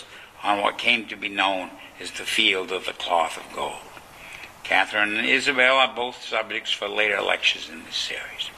on 0.43 0.61
what 0.61 0.77
came 0.77 1.07
to 1.07 1.15
be 1.15 1.29
known 1.29 1.71
as 1.99 2.11
the 2.11 2.23
Field 2.23 2.71
of 2.71 2.85
the 2.85 2.93
Cloth 2.93 3.37
of 3.37 3.55
Gold. 3.55 3.79
Catherine 4.63 5.17
and 5.17 5.27
Isabel 5.27 5.77
are 5.77 5.95
both 5.95 6.21
subjects 6.21 6.71
for 6.71 6.87
later 6.87 7.21
lectures 7.21 7.69
in 7.69 7.83
this 7.85 7.95
series. 7.95 8.51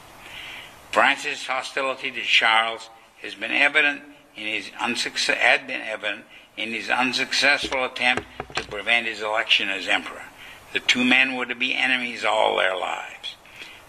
Francis' 0.90 1.46
hostility 1.46 2.10
to 2.10 2.22
Charles 2.22 2.90
has 3.22 3.34
been 3.34 3.52
evident 3.52 4.02
in 4.36 4.46
his 4.46 4.70
unsuccess- 4.80 5.38
had 5.38 5.66
been 5.66 5.82
evident 5.82 6.24
in 6.56 6.72
his 6.72 6.90
unsuccessful 6.90 7.84
attempt 7.84 8.24
to 8.56 8.64
prevent 8.64 9.06
his 9.06 9.22
election 9.22 9.68
as 9.68 9.86
emperor. 9.86 10.24
The 10.72 10.80
two 10.80 11.04
men 11.04 11.36
were 11.36 11.46
to 11.46 11.54
be 11.54 11.74
enemies 11.74 12.24
all 12.24 12.56
their 12.56 12.76
lives. 12.76 13.36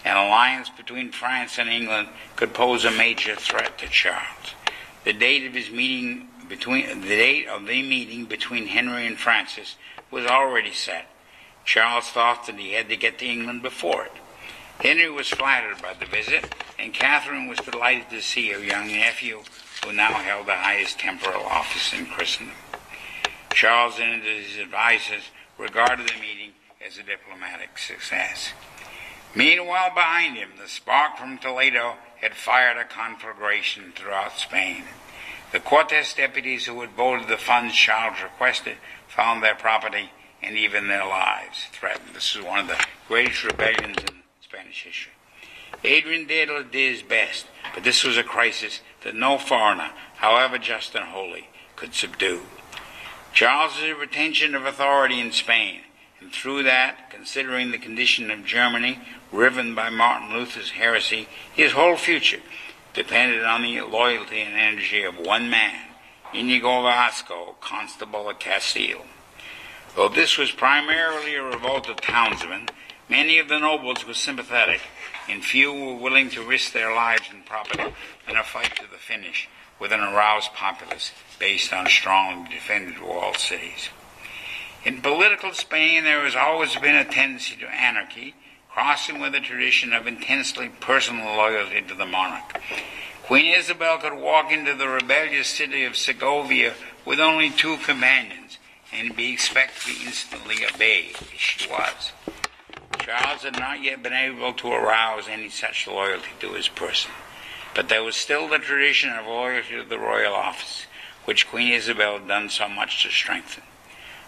An 0.04 0.16
alliance 0.16 0.68
between 0.68 1.12
France 1.12 1.58
and 1.58 1.68
England 1.68 2.08
could 2.36 2.54
pose 2.54 2.84
a 2.84 2.90
major 2.90 3.36
threat 3.36 3.78
to 3.78 3.88
Charles. 3.88 4.54
The 5.04 5.12
date 5.12 5.46
of 5.46 5.54
his 5.54 5.70
meeting 5.70 6.28
between 6.48 7.00
the 7.00 7.08
date 7.08 7.48
of 7.48 7.66
the 7.66 7.82
meeting 7.82 8.26
between 8.26 8.66
Henry 8.66 9.06
and 9.06 9.18
Francis 9.18 9.76
was 10.10 10.26
already 10.26 10.72
set. 10.72 11.06
Charles 11.64 12.08
thought 12.10 12.46
that 12.46 12.58
he 12.58 12.72
had 12.72 12.88
to 12.88 12.96
get 12.96 13.18
to 13.18 13.26
England 13.26 13.62
before 13.62 14.04
it. 14.04 14.12
Henry 14.82 15.08
was 15.08 15.28
flattered 15.28 15.80
by 15.80 15.94
the 15.94 16.06
visit, 16.06 16.52
and 16.76 16.92
Catherine 16.92 17.46
was 17.46 17.58
delighted 17.60 18.10
to 18.10 18.20
see 18.20 18.50
her 18.50 18.58
young 18.58 18.88
nephew, 18.88 19.42
who 19.84 19.92
now 19.92 20.12
held 20.12 20.48
the 20.48 20.56
highest 20.56 20.98
temporal 20.98 21.44
office 21.44 21.92
in 21.92 22.04
Christendom. 22.06 22.56
Charles 23.52 24.00
and 24.00 24.24
his 24.24 24.58
advisers 24.58 25.22
regarded 25.56 26.08
the 26.08 26.20
meeting 26.20 26.50
as 26.84 26.98
a 26.98 27.04
diplomatic 27.04 27.78
success. 27.78 28.52
Meanwhile, 29.36 29.94
behind 29.94 30.36
him, 30.36 30.50
the 30.60 30.68
spark 30.68 31.16
from 31.16 31.38
Toledo 31.38 31.94
had 32.20 32.34
fired 32.34 32.76
a 32.76 32.84
conflagration 32.84 33.92
throughout 33.94 34.36
Spain. 34.36 34.82
The 35.52 35.60
Cortes 35.60 36.14
deputies 36.14 36.66
who 36.66 36.80
had 36.80 36.90
voted 36.90 37.28
the 37.28 37.36
funds 37.36 37.74
Charles 37.74 38.20
requested 38.20 38.78
found 39.06 39.44
their 39.44 39.54
property 39.54 40.10
and 40.42 40.56
even 40.56 40.88
their 40.88 41.06
lives 41.06 41.66
threatened. 41.70 42.14
This 42.14 42.34
is 42.34 42.42
one 42.42 42.58
of 42.58 42.66
the 42.66 42.84
greatest 43.06 43.44
rebellions 43.44 43.98
in 43.98 44.11
Spanish 44.52 44.84
history. 44.84 45.12
Adrian 45.82 46.26
did 46.26 46.50
his 46.74 47.00
best, 47.02 47.46
but 47.74 47.84
this 47.84 48.04
was 48.04 48.18
a 48.18 48.22
crisis 48.22 48.82
that 49.02 49.14
no 49.14 49.38
foreigner, 49.38 49.90
however 50.16 50.58
just 50.58 50.94
and 50.94 51.06
holy, 51.06 51.48
could 51.74 51.94
subdue. 51.94 52.42
Charles's 53.32 53.96
retention 53.98 54.54
of 54.54 54.66
authority 54.66 55.20
in 55.20 55.32
Spain, 55.32 55.80
and 56.20 56.30
through 56.30 56.64
that, 56.64 57.10
considering 57.10 57.70
the 57.70 57.78
condition 57.78 58.30
of 58.30 58.44
Germany, 58.44 58.98
riven 59.32 59.74
by 59.74 59.88
Martin 59.88 60.34
Luther's 60.34 60.72
heresy, 60.72 61.28
his 61.54 61.72
whole 61.72 61.96
future 61.96 62.42
depended 62.92 63.42
on 63.42 63.62
the 63.62 63.80
loyalty 63.80 64.42
and 64.42 64.54
energy 64.54 65.02
of 65.02 65.18
one 65.18 65.48
man, 65.48 65.86
Inigo 66.34 66.82
Velasco, 66.82 67.54
Constable 67.62 68.28
of 68.28 68.38
Castile. 68.38 69.06
Though 69.96 70.10
this 70.10 70.36
was 70.36 70.50
primarily 70.50 71.36
a 71.36 71.42
revolt 71.42 71.88
of 71.88 72.02
townsmen, 72.02 72.68
many 73.08 73.38
of 73.38 73.48
the 73.48 73.58
nobles 73.58 74.06
were 74.06 74.14
sympathetic, 74.14 74.80
and 75.28 75.44
few 75.44 75.72
were 75.72 75.94
willing 75.94 76.30
to 76.30 76.46
risk 76.46 76.72
their 76.72 76.94
lives 76.94 77.28
and 77.30 77.46
property 77.46 77.94
in 78.28 78.36
a 78.36 78.42
fight 78.42 78.76
to 78.76 78.90
the 78.90 78.98
finish 78.98 79.48
with 79.78 79.92
an 79.92 80.00
aroused 80.00 80.52
populace 80.52 81.12
based 81.38 81.72
on 81.72 81.86
strongly 81.86 82.48
defended 82.50 83.00
walled 83.00 83.36
cities. 83.36 83.88
In 84.84 85.00
political 85.00 85.52
Spain, 85.52 86.04
there 86.04 86.24
has 86.24 86.34
always 86.34 86.74
been 86.76 86.96
a 86.96 87.04
tendency 87.04 87.56
to 87.56 87.68
anarchy, 87.68 88.34
crossing 88.68 89.20
with 89.20 89.34
a 89.34 89.40
tradition 89.40 89.92
of 89.92 90.06
intensely 90.06 90.68
personal 90.80 91.36
loyalty 91.36 91.82
to 91.82 91.94
the 91.94 92.06
monarch. 92.06 92.60
Queen 93.24 93.54
Isabel 93.54 93.98
could 93.98 94.14
walk 94.14 94.50
into 94.50 94.74
the 94.74 94.88
rebellious 94.88 95.48
city 95.48 95.84
of 95.84 95.96
Segovia 95.96 96.74
with 97.04 97.20
only 97.20 97.50
two 97.50 97.76
companions 97.78 98.58
and 98.92 99.14
be 99.16 99.32
expected 99.32 99.94
to 99.94 100.06
instantly 100.06 100.66
obeyed, 100.66 101.14
as 101.16 101.40
she 101.40 101.68
was. 101.70 102.12
Charles 103.04 103.42
had 103.42 103.58
not 103.58 103.82
yet 103.82 104.00
been 104.00 104.12
able 104.12 104.52
to 104.52 104.68
arouse 104.70 105.26
any 105.28 105.48
such 105.48 105.88
loyalty 105.88 106.30
to 106.38 106.52
his 106.52 106.68
person, 106.68 107.10
but 107.74 107.88
there 107.88 108.04
was 108.04 108.14
still 108.14 108.48
the 108.48 108.58
tradition 108.58 109.10
of 109.10 109.26
loyalty 109.26 109.74
to 109.74 109.82
the 109.82 109.98
royal 109.98 110.32
office, 110.32 110.86
which 111.24 111.48
Queen 111.48 111.72
Isabel 111.72 112.18
had 112.18 112.28
done 112.28 112.48
so 112.48 112.68
much 112.68 113.02
to 113.02 113.10
strengthen. 113.10 113.64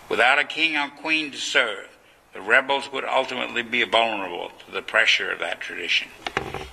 Without 0.09 0.41
a 0.41 0.45
king 0.45 0.77
or 0.77 0.89
queen 0.89 1.31
to 1.31 1.37
serve, 1.37 1.89
the 2.33 2.41
rebels 2.41 2.93
would 2.93 3.05
ultimately 3.05 3.63
be 3.63 3.85
vulnerable 3.85 4.51
to 4.67 4.73
the 4.73 4.83
pressure 4.83 5.31
of 5.31 5.39
that 5.39 5.61
tradition. 5.61 6.09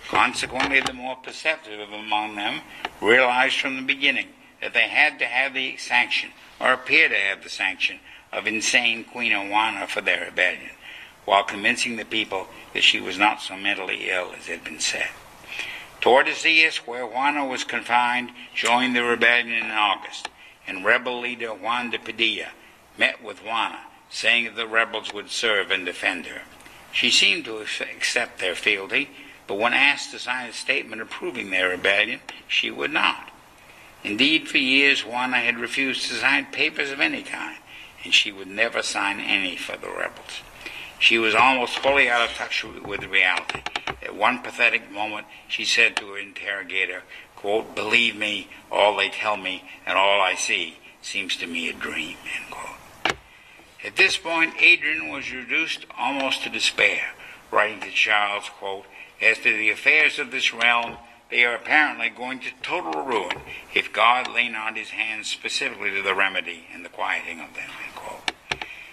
Consequently, 0.07 0.81
the 0.81 0.93
more 0.93 1.17
perceptive 1.17 1.91
among 1.91 2.35
them 2.35 2.61
realized 2.99 3.59
from 3.59 3.75
the 3.75 3.81
beginning 3.83 4.29
that 4.59 4.73
they 4.73 4.87
had 4.87 5.19
to 5.19 5.25
have 5.25 5.53
the 5.53 5.77
sanction, 5.77 6.31
or 6.59 6.73
appear 6.73 7.09
to 7.09 7.15
have 7.15 7.43
the 7.43 7.49
sanction, 7.49 7.99
of 8.33 8.47
insane 8.47 9.03
Queen 9.03 9.49
Juana 9.49 9.85
for 9.85 10.01
their 10.01 10.25
rebellion, 10.25 10.71
while 11.25 11.43
convincing 11.43 11.95
the 11.95 12.05
people 12.05 12.47
that 12.73 12.83
she 12.83 12.99
was 12.99 13.17
not 13.17 13.41
so 13.41 13.55
mentally 13.55 14.09
ill 14.09 14.31
as 14.37 14.47
had 14.47 14.63
been 14.63 14.79
said. 14.79 15.09
Tordesillas, 16.01 16.77
where 16.87 17.05
Juana 17.05 17.45
was 17.45 17.63
confined, 17.63 18.31
joined 18.55 18.95
the 18.95 19.03
rebellion 19.03 19.51
in 19.51 19.69
August, 19.69 20.29
and 20.67 20.83
rebel 20.83 21.19
leader 21.19 21.53
Juan 21.53 21.91
de 21.91 21.99
Padilla 21.99 22.49
met 22.97 23.23
with 23.23 23.43
Juana, 23.43 23.81
saying 24.09 24.45
that 24.45 24.55
the 24.55 24.67
rebels 24.67 25.13
would 25.13 25.29
serve 25.29 25.69
and 25.69 25.85
defend 25.85 26.25
her. 26.25 26.41
She 26.91 27.11
seemed 27.11 27.45
to 27.45 27.59
accept 27.59 28.39
their 28.39 28.55
fealty, 28.55 29.09
but 29.47 29.59
when 29.59 29.73
asked 29.73 30.11
to 30.11 30.19
sign 30.19 30.49
a 30.49 30.53
statement 30.53 31.01
approving 31.01 31.51
their 31.51 31.69
rebellion, 31.69 32.19
she 32.47 32.71
would 32.71 32.91
not. 32.91 33.29
Indeed, 34.03 34.47
for 34.47 34.57
years 34.57 35.05
Juana 35.05 35.37
had 35.37 35.59
refused 35.59 36.07
to 36.07 36.15
sign 36.15 36.45
papers 36.47 36.91
of 36.91 36.99
any 36.99 37.21
kind, 37.21 37.57
and 38.03 38.13
she 38.13 38.31
would 38.31 38.47
never 38.47 38.81
sign 38.81 39.19
any 39.19 39.55
for 39.55 39.77
the 39.77 39.89
rebels. 39.89 40.41
She 41.01 41.17
was 41.17 41.33
almost 41.33 41.79
fully 41.79 42.11
out 42.11 42.29
of 42.29 42.35
touch 42.35 42.63
with 42.63 43.03
reality. 43.05 43.63
At 44.03 44.15
one 44.15 44.37
pathetic 44.43 44.91
moment, 44.91 45.25
she 45.47 45.65
said 45.65 45.95
to 45.95 46.09
her 46.09 46.19
interrogator, 46.19 47.01
quote, 47.35 47.73
Believe 47.73 48.15
me, 48.15 48.49
all 48.71 48.95
they 48.95 49.09
tell 49.09 49.35
me 49.35 49.63
and 49.87 49.97
all 49.97 50.21
I 50.21 50.35
see 50.35 50.77
seems 51.01 51.35
to 51.37 51.47
me 51.47 51.69
a 51.69 51.73
dream, 51.73 52.17
end 52.35 52.51
quote. 52.51 53.15
At 53.83 53.95
this 53.95 54.15
point, 54.15 54.53
Adrian 54.61 55.11
was 55.11 55.33
reduced 55.33 55.87
almost 55.97 56.43
to 56.43 56.51
despair, 56.51 57.01
writing 57.49 57.79
to 57.81 57.89
Charles, 57.89 58.47
quote, 58.59 58.85
As 59.19 59.39
to 59.39 59.57
the 59.57 59.71
affairs 59.71 60.19
of 60.19 60.29
this 60.29 60.53
realm, 60.53 60.97
they 61.31 61.43
are 61.45 61.55
apparently 61.55 62.09
going 62.09 62.41
to 62.41 62.51
total 62.61 63.03
ruin 63.03 63.41
if 63.73 63.91
God 63.91 64.31
lay 64.31 64.49
not 64.49 64.77
his 64.77 64.91
hands 64.91 65.29
specifically 65.29 65.89
to 65.89 66.03
the 66.03 66.13
remedy 66.13 66.67
and 66.71 66.85
the 66.85 66.89
quieting 66.89 67.39
of 67.39 67.55
them. 67.55 67.71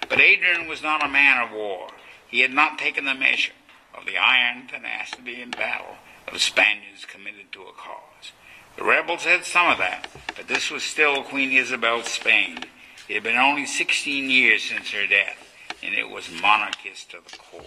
But 0.09 0.21
Adrian 0.21 0.68
was 0.68 0.83
not 0.83 1.05
a 1.05 1.09
man 1.09 1.42
of 1.42 1.53
war. 1.53 1.88
He 2.29 2.40
had 2.40 2.53
not 2.53 2.79
taken 2.79 3.05
the 3.05 3.14
measure 3.14 3.53
of 3.94 4.07
the 4.07 4.16
iron 4.16 4.66
tenacity 4.66 5.42
in 5.42 5.51
battle 5.51 5.97
of 6.27 6.40
Spaniards 6.40 7.05
committed 7.05 7.53
to 7.53 7.62
a 7.62 7.73
cause. 7.73 8.33
The 8.77 8.85
rebels 8.85 9.25
had 9.25 9.44
some 9.44 9.68
of 9.68 9.79
that, 9.79 10.09
but 10.37 10.47
this 10.47 10.71
was 10.71 10.83
still 10.83 11.23
Queen 11.23 11.53
Isabel's 11.53 12.07
Spain. 12.07 12.59
It 13.09 13.14
had 13.14 13.23
been 13.23 13.37
only 13.37 13.66
16 13.66 14.31
years 14.31 14.62
since 14.62 14.90
her 14.90 15.07
death, 15.07 15.53
and 15.83 15.94
it 15.94 16.09
was 16.09 16.31
monarchist 16.31 17.11
to 17.11 17.18
the 17.25 17.37
core. 17.37 17.62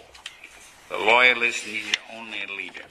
The 0.89 0.97
loyalists 0.97 1.65
needed 1.65 1.97
only 2.13 2.43
a 2.43 2.55
leader. 2.55 2.85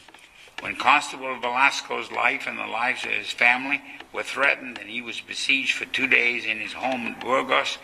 When 0.60 0.76
Constable 0.76 1.38
Velasco's 1.40 2.12
life 2.12 2.46
and 2.46 2.58
the 2.58 2.66
lives 2.66 3.04
of 3.04 3.12
his 3.12 3.30
family 3.30 3.80
were 4.12 4.22
threatened 4.22 4.78
and 4.78 4.90
he 4.90 5.00
was 5.00 5.20
besieged 5.20 5.72
for 5.74 5.86
two 5.86 6.06
days 6.06 6.44
in 6.44 6.58
his 6.58 6.74
home 6.74 7.06
in 7.06 7.14
Burgos, 7.18 7.78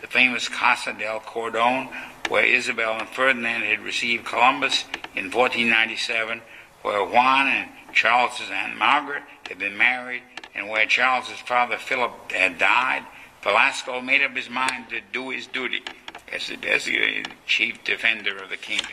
the 0.00 0.06
famous 0.06 0.48
Casa 0.48 0.92
del 0.92 1.20
Cordon, 1.20 1.88
where 2.28 2.44
Isabel 2.44 2.98
and 2.98 3.08
Ferdinand 3.08 3.62
had 3.62 3.80
received 3.80 4.24
Columbus 4.24 4.84
in 5.14 5.30
1497, 5.30 6.40
where 6.82 7.04
Juan 7.04 7.46
and 7.48 7.70
Charles's 7.92 8.50
Aunt 8.50 8.76
Margaret 8.76 9.22
had 9.48 9.58
been 9.58 9.76
married, 9.76 10.22
and 10.54 10.68
where 10.68 10.86
Charles's 10.86 11.38
father 11.38 11.76
Philip 11.76 12.32
had 12.32 12.58
died, 12.58 13.04
Velasco 13.42 14.00
made 14.00 14.22
up 14.22 14.36
his 14.36 14.50
mind 14.50 14.90
to 14.90 15.00
do 15.12 15.30
his 15.30 15.46
duty 15.46 15.82
as 16.32 16.48
the 16.48 16.56
designated 16.56 17.28
chief 17.46 17.82
defender 17.84 18.36
of 18.36 18.50
the 18.50 18.56
kingdom. 18.56 18.88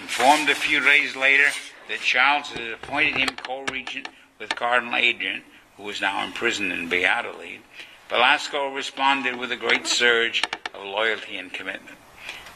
Informed 0.00 0.48
a 0.48 0.54
few 0.54 0.80
days 0.80 1.14
later 1.16 1.48
that 1.88 2.00
Charles 2.00 2.48
had 2.48 2.72
appointed 2.72 3.16
him 3.16 3.28
co-regent 3.36 4.08
with 4.38 4.54
Cardinal 4.54 4.96
Adrian, 4.96 5.42
who 5.76 5.82
was 5.82 6.00
now 6.00 6.24
imprisoned 6.24 6.72
in 6.72 6.88
Valladolid, 6.88 7.60
Velasco 8.12 8.68
responded 8.68 9.36
with 9.36 9.50
a 9.50 9.56
great 9.56 9.86
surge 9.86 10.42
of 10.74 10.84
loyalty 10.84 11.38
and 11.38 11.50
commitment. 11.50 11.96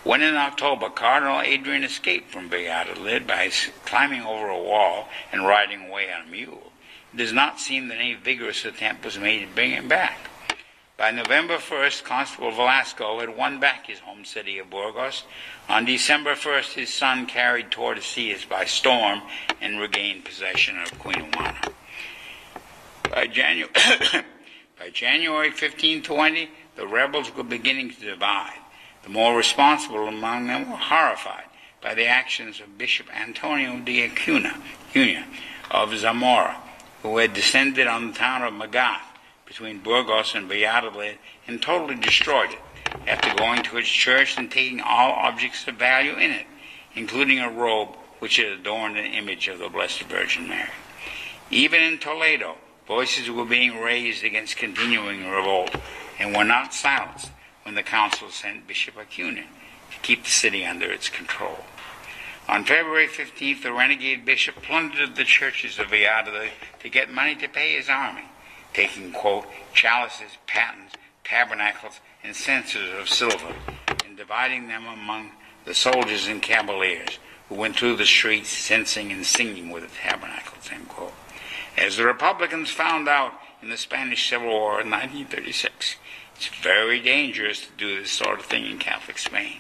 When 0.05 0.21
in 0.21 0.37
October 0.37 0.91
Cardinal 0.91 1.41
Adrian 1.41 1.83
escaped 1.83 2.31
from 2.31 2.51
Valladolid 2.51 3.27
by 3.27 3.51
climbing 3.87 4.21
over 4.21 4.51
a 4.51 4.63
wall 4.63 5.09
and 5.33 5.47
riding 5.47 5.89
away 5.89 6.13
on 6.13 6.29
a 6.29 6.31
mule, 6.31 6.73
it 7.11 7.17
does 7.17 7.33
not 7.33 7.59
seem 7.59 7.89
that 7.89 7.97
any 7.97 8.13
vigorous 8.13 8.67
attempt 8.67 9.03
was 9.03 9.19
made 9.19 9.47
to 9.47 9.55
bring 9.55 9.71
him 9.71 9.89
back. 9.89 10.29
By 10.99 11.11
November 11.11 11.57
1st, 11.57 12.05
Constable 12.05 12.51
Velasco 12.51 13.21
had 13.21 13.35
won 13.35 13.59
back 13.59 13.87
his 13.87 14.01
home 14.01 14.27
city 14.27 14.59
of 14.59 14.69
Burgos. 14.69 15.23
On 15.71 15.87
December 15.87 16.35
1st, 16.35 16.75
his 16.75 16.93
son 16.93 17.25
carried 17.25 17.71
Tordesillas 17.71 18.47
by 18.47 18.67
storm 18.67 19.23
and 19.63 19.81
regained 19.81 20.27
possession 20.27 20.79
of 20.79 20.99
Queen 20.99 21.33
Juana. 21.33 21.73
By 23.11 23.27
January, 23.27 23.73
by 24.79 24.91
January 24.91 25.49
1520, 25.49 26.51
the 26.77 26.87
rebels 26.87 27.35
were 27.35 27.43
beginning 27.43 27.91
to 27.91 28.01
divide. 28.01 28.59
The 29.03 29.09
more 29.09 29.37
responsible 29.37 30.07
among 30.07 30.47
them 30.47 30.71
were 30.71 30.77
horrified 30.77 31.45
by 31.81 31.95
the 31.95 32.07
actions 32.07 32.61
of 32.61 32.79
Bishop 32.79 33.07
Antonio 33.15 33.79
de 33.81 34.05
Acuna, 34.05 34.55
of 35.71 35.97
Zamora, 35.97 36.57
who 37.03 37.19
had 37.19 37.33
descended 37.33 37.87
on 37.87 38.09
the 38.09 38.13
town 38.13 38.43
of 38.43 38.53
Magaz 38.53 39.01
between 39.47 39.79
Burgos 39.79 40.35
and 40.35 40.49
Valladolid 40.49 41.19
and 41.47 41.63
totally 41.63 41.95
destroyed 41.95 42.51
it 42.51 42.59
after 43.07 43.35
going 43.35 43.63
to 43.63 43.79
its 43.79 43.89
church 43.89 44.37
and 44.37 44.51
taking 44.51 44.81
all 44.81 45.13
objects 45.13 45.67
of 45.69 45.77
value 45.77 46.15
in 46.15 46.31
it, 46.31 46.47
including 46.95 47.39
a 47.39 47.51
robe 47.51 47.95
which 48.19 48.37
had 48.37 48.47
adorned 48.47 48.97
an 48.97 49.13
image 49.13 49.49
of 49.49 49.59
the 49.59 49.69
Blessed 49.69 50.03
Virgin 50.03 50.49
Mary. 50.49 50.71
Even 51.51 51.83
in 51.83 51.99
Toledo, 51.99 52.57
voices 52.87 53.31
were 53.31 53.45
being 53.45 53.81
raised 53.81 54.25
against 54.25 54.57
continuing 54.57 55.29
revolt 55.29 55.75
and 56.19 56.35
were 56.35 56.45
not 56.45 56.73
silenced 56.73 57.31
when 57.65 57.75
the 57.75 57.83
council 57.83 58.31
sent 58.31 58.67
Bishop 58.67 58.97
Acuna 58.97 59.43
to 59.91 59.99
keep 60.03 60.25
the 60.25 60.31
city 60.31 60.65
under 60.65 60.91
its 60.91 61.09
control. 61.09 61.59
On 62.49 62.65
February 62.65 63.09
15th, 63.09 63.63
the 63.63 63.73
renegade 63.73 64.25
bishop 64.25 64.63
plundered 64.63 65.17
the 65.17 65.25
churches 65.25 65.79
of 65.79 65.91
Valladolid 65.91 66.51
to 66.81 66.89
get 66.89 67.13
money 67.13 67.35
to 67.35 67.49
pay 67.49 67.77
his 67.77 67.89
army 67.89 68.23
taking, 68.77 69.11
quote, 69.11 69.47
chalices, 69.73 70.37
patens, 70.47 70.93
tabernacles, 71.25 72.01
and 72.23 72.37
censers 72.37 72.93
of 73.01 73.09
silver, 73.09 73.55
and 74.05 74.19
dividing 74.19 74.69
them 74.69 74.87
among 74.87 75.31
the 75.65 75.75
soldiers 75.75 76.27
and 76.27 76.43
cavaliers 76.43 77.19
who 77.49 77.55
went 77.55 77.75
through 77.75 77.97
the 77.97 78.05
streets 78.05 78.51
censing 78.51 79.11
and 79.11 79.25
singing 79.25 79.71
with 79.71 79.83
the 79.83 79.89
tabernacles, 79.97 80.69
end 80.71 80.87
quote. 80.89 81.15
As 81.77 81.99
the 81.99 82.07
Republicans 82.07 82.71
found 82.71 83.07
out 83.07 83.35
in 83.61 83.69
the 83.69 83.77
Spanish 83.77 84.31
Civil 84.31 84.49
War 84.49 84.81
in 84.81 84.91
1936, 84.91 85.97
it's 86.35 86.49
very 86.63 87.01
dangerous 87.01 87.67
to 87.67 87.73
do 87.77 88.01
this 88.01 88.11
sort 88.11 88.41
of 88.41 88.47
thing 88.47 88.65
in 88.65 88.79
Catholic 88.79 89.19
Spain. 89.19 89.59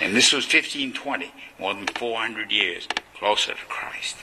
And 0.00 0.16
this 0.16 0.32
was 0.32 0.44
1520, 0.44 1.32
more 1.58 1.74
than 1.74 1.86
400 1.86 2.50
years 2.50 2.88
closer 3.14 3.52
to 3.52 3.66
Christ. 3.68 4.16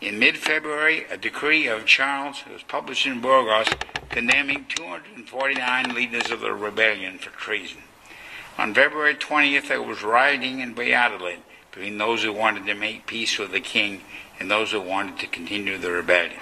In 0.00 0.18
mid-February, 0.18 1.04
a 1.10 1.16
decree 1.16 1.66
of 1.68 1.86
Charles 1.86 2.42
was 2.50 2.62
published 2.62 3.06
in 3.06 3.20
Burgos 3.20 3.68
condemning 4.08 4.66
249 4.68 5.94
leaders 5.94 6.30
of 6.30 6.40
the 6.40 6.52
rebellion 6.52 7.18
for 7.18 7.30
treason. 7.30 7.82
On 8.58 8.74
February 8.74 9.14
20th, 9.14 9.68
there 9.68 9.82
was 9.82 10.02
rioting 10.02 10.60
in 10.60 10.74
Valladolid 10.74 11.40
between 11.72 11.98
those 11.98 12.22
who 12.22 12.32
wanted 12.32 12.66
to 12.66 12.74
make 12.74 13.06
peace 13.06 13.38
with 13.38 13.50
the 13.50 13.60
king 13.60 14.02
and 14.38 14.50
those 14.50 14.70
who 14.72 14.80
wanted 14.80 15.18
to 15.18 15.26
continue 15.26 15.78
the 15.78 15.90
rebellion. 15.90 16.40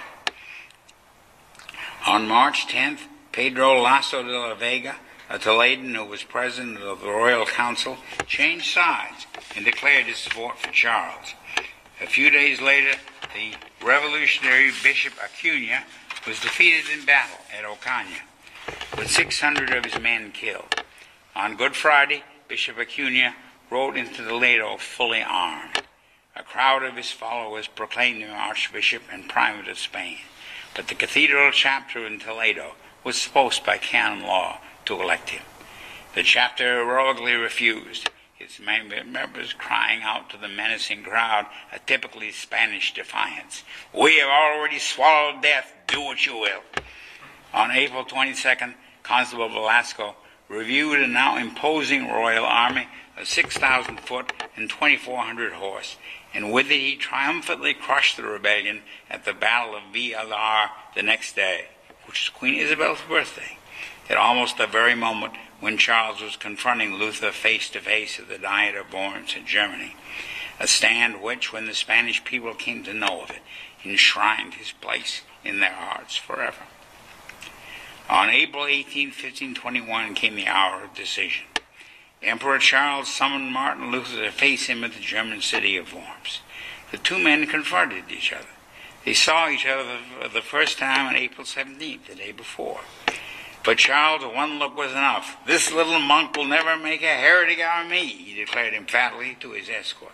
On 2.05 2.27
March 2.27 2.67
10th, 2.67 2.99
Pedro 3.31 3.81
Lasso 3.81 4.21
de 4.23 4.29
la 4.29 4.53
Vega, 4.55 4.97
a 5.29 5.39
Toledan 5.39 5.95
who 5.95 6.03
was 6.03 6.23
president 6.23 6.79
of 6.79 6.99
the 6.99 7.07
Royal 7.07 7.45
Council, 7.45 7.97
changed 8.27 8.73
sides 8.73 9.25
and 9.55 9.63
declared 9.63 10.05
his 10.05 10.17
support 10.17 10.59
for 10.59 10.71
Charles. 10.71 11.33
A 12.01 12.07
few 12.07 12.29
days 12.29 12.59
later, 12.59 12.97
the 13.33 13.53
revolutionary 13.85 14.71
Bishop 14.83 15.13
Acuna 15.23 15.83
was 16.27 16.41
defeated 16.41 16.91
in 16.91 17.05
battle 17.05 17.37
at 17.57 17.63
Ocaña, 17.63 18.21
with 18.97 19.09
600 19.09 19.73
of 19.73 19.85
his 19.85 19.99
men 19.99 20.31
killed. 20.31 20.83
On 21.35 21.55
Good 21.55 21.75
Friday, 21.75 22.23
Bishop 22.49 22.77
Acuna 22.77 23.33
rode 23.71 23.95
into 23.95 24.23
Toledo 24.23 24.75
fully 24.77 25.23
armed. 25.23 25.81
A 26.35 26.43
crowd 26.43 26.83
of 26.83 26.97
his 26.97 27.11
followers 27.11 27.67
proclaimed 27.67 28.21
him 28.21 28.31
Archbishop 28.31 29.03
and 29.11 29.29
Primate 29.29 29.69
of 29.69 29.79
Spain, 29.79 30.17
but 30.75 30.89
the 30.89 30.95
cathedral 30.95 31.51
chapter 31.51 32.05
in 32.05 32.19
Toledo 32.19 32.73
was 33.03 33.15
supposed 33.15 33.65
by 33.65 33.77
canon 33.77 34.27
law 34.27 34.59
to 34.85 35.01
elect 35.01 35.29
him. 35.29 35.43
The 36.13 36.23
chapter 36.23 36.83
heroically 36.83 37.33
refused, 37.33 38.09
its 38.37 38.59
members 38.59 39.53
crying 39.53 40.01
out 40.03 40.29
to 40.31 40.37
the 40.37 40.49
menacing 40.49 41.03
crowd 41.03 41.45
a 41.71 41.79
typically 41.79 42.31
Spanish 42.31 42.93
defiance. 42.93 43.63
We 43.93 44.17
have 44.17 44.29
already 44.29 44.79
swallowed 44.79 45.41
death. 45.41 45.73
Do 45.87 46.01
what 46.01 46.25
you 46.25 46.37
will. 46.37 46.61
On 47.53 47.71
April 47.71 48.03
22nd, 48.03 48.73
Constable 49.03 49.49
Velasco 49.49 50.15
reviewed 50.51 50.99
a 50.99 51.07
now 51.07 51.37
imposing 51.37 52.07
royal 52.07 52.45
army 52.45 52.87
of 53.17 53.27
6,000 53.27 53.99
foot 54.01 54.33
and 54.57 54.69
2,400 54.69 55.53
horse, 55.53 55.95
and 56.33 56.51
with 56.51 56.67
it 56.67 56.79
he 56.79 56.95
triumphantly 56.95 57.73
crushed 57.73 58.17
the 58.17 58.23
rebellion 58.23 58.81
at 59.09 59.23
the 59.23 59.33
Battle 59.33 59.75
of 59.75 59.83
Villalar 59.93 60.69
the 60.93 61.01
next 61.01 61.35
day, 61.35 61.67
which 62.05 62.23
is 62.23 62.29
Queen 62.29 62.55
Isabel's 62.55 62.99
birthday, 63.07 63.57
at 64.09 64.17
almost 64.17 64.57
the 64.57 64.67
very 64.67 64.95
moment 64.95 65.33
when 65.61 65.77
Charles 65.77 66.21
was 66.21 66.35
confronting 66.35 66.95
Luther 66.95 67.31
face 67.31 67.69
to 67.69 67.79
face 67.79 68.19
at 68.19 68.27
the 68.27 68.37
Diet 68.37 68.75
of 68.75 68.93
Worms 68.93 69.35
in 69.37 69.45
Germany, 69.45 69.95
a 70.59 70.67
stand 70.67 71.21
which, 71.21 71.53
when 71.53 71.65
the 71.65 71.73
Spanish 71.73 72.23
people 72.25 72.53
came 72.53 72.83
to 72.83 72.93
know 72.93 73.21
of 73.21 73.29
it, 73.29 73.41
enshrined 73.85 74.55
his 74.55 74.73
place 74.73 75.21
in 75.45 75.59
their 75.59 75.73
hearts 75.73 76.17
forever. 76.17 76.63
On 78.11 78.29
April 78.29 78.65
18, 78.65 79.07
1521, 79.07 80.15
came 80.15 80.35
the 80.35 80.45
hour 80.45 80.83
of 80.83 80.93
decision. 80.93 81.45
Emperor 82.21 82.59
Charles 82.59 83.07
summoned 83.07 83.53
Martin 83.53 83.89
Luther 83.89 84.25
to 84.25 84.31
face 84.31 84.67
him 84.67 84.83
at 84.83 84.91
the 84.91 84.99
German 84.99 85.41
city 85.41 85.77
of 85.77 85.93
Worms. 85.93 86.41
The 86.91 86.97
two 86.97 87.17
men 87.17 87.47
confronted 87.47 88.03
each 88.11 88.33
other. 88.33 88.49
They 89.05 89.13
saw 89.13 89.47
each 89.47 89.65
other 89.65 89.99
for 90.21 90.27
the 90.27 90.41
first 90.41 90.77
time 90.77 91.07
on 91.07 91.15
April 91.15 91.47
17th, 91.47 92.07
the 92.07 92.15
day 92.15 92.33
before. 92.33 92.81
But 93.63 93.77
Charles, 93.77 94.25
one 94.25 94.59
look 94.59 94.75
was 94.75 94.91
enough. 94.91 95.37
This 95.47 95.71
little 95.71 96.01
monk 96.01 96.35
will 96.35 96.43
never 96.43 96.75
make 96.75 97.03
a 97.03 97.15
heretic 97.15 97.61
out 97.61 97.85
of 97.85 97.91
me, 97.91 98.07
he 98.07 98.35
declared 98.35 98.73
emphatically 98.73 99.37
to 99.39 99.51
his 99.51 99.69
escort. 99.69 100.11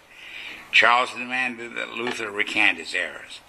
Charles 0.71 1.13
demanded 1.13 1.75
that 1.75 1.93
Luther 1.93 2.29
recant 2.29 2.77
his 2.77 2.93
errors. 2.93 3.39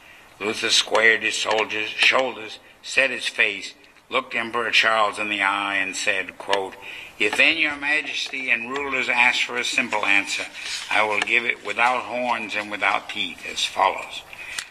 Luther 0.40 0.70
squared 0.70 1.22
his 1.22 1.36
soldiers, 1.36 1.90
shoulders, 1.90 2.60
set 2.80 3.10
his 3.10 3.26
face, 3.26 3.74
looked 4.10 4.34
Emperor 4.34 4.70
Charles 4.70 5.18
in 5.18 5.28
the 5.28 5.42
eye, 5.42 5.76
and 5.76 5.94
said, 5.94 6.38
quote, 6.38 6.74
If 7.18 7.36
then 7.36 7.58
your 7.58 7.76
majesty 7.76 8.50
and 8.50 8.70
rulers 8.70 9.08
ask 9.08 9.44
for 9.44 9.56
a 9.56 9.64
simple 9.64 10.04
answer, 10.04 10.44
I 10.90 11.02
will 11.02 11.20
give 11.20 11.44
it 11.44 11.64
without 11.64 12.02
horns 12.02 12.54
and 12.56 12.70
without 12.70 13.10
teeth, 13.10 13.44
as 13.50 13.64
follows. 13.64 14.22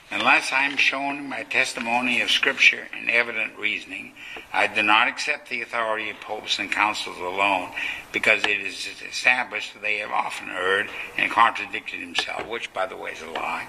Unless 0.10 0.54
I 0.54 0.64
am 0.64 0.78
shown 0.78 1.30
by 1.30 1.44
testimony 1.44 2.22
of 2.22 2.32
Scripture 2.32 2.88
and 2.98 3.10
evident 3.10 3.58
reasoning, 3.60 4.14
I 4.54 4.68
do 4.68 4.82
not 4.82 5.10
accept 5.10 5.50
the 5.50 5.62
authority 5.62 6.10
of 6.10 6.22
popes 6.22 6.60
and 6.60 6.72
councils 6.72 7.18
alone, 7.18 7.72
because 8.14 8.44
it 8.44 8.62
is 8.62 8.88
established 9.08 9.74
that 9.74 9.82
they 9.82 9.98
have 9.98 10.12
often 10.12 10.50
erred 10.50 10.90
and 11.18 11.30
contradicted 11.30 12.02
themselves, 12.02 12.48
which, 12.48 12.72
by 12.74 12.86
the 12.86 12.96
way, 12.96 13.12
is 13.12 13.22
a 13.22 13.30
lie. 13.32 13.68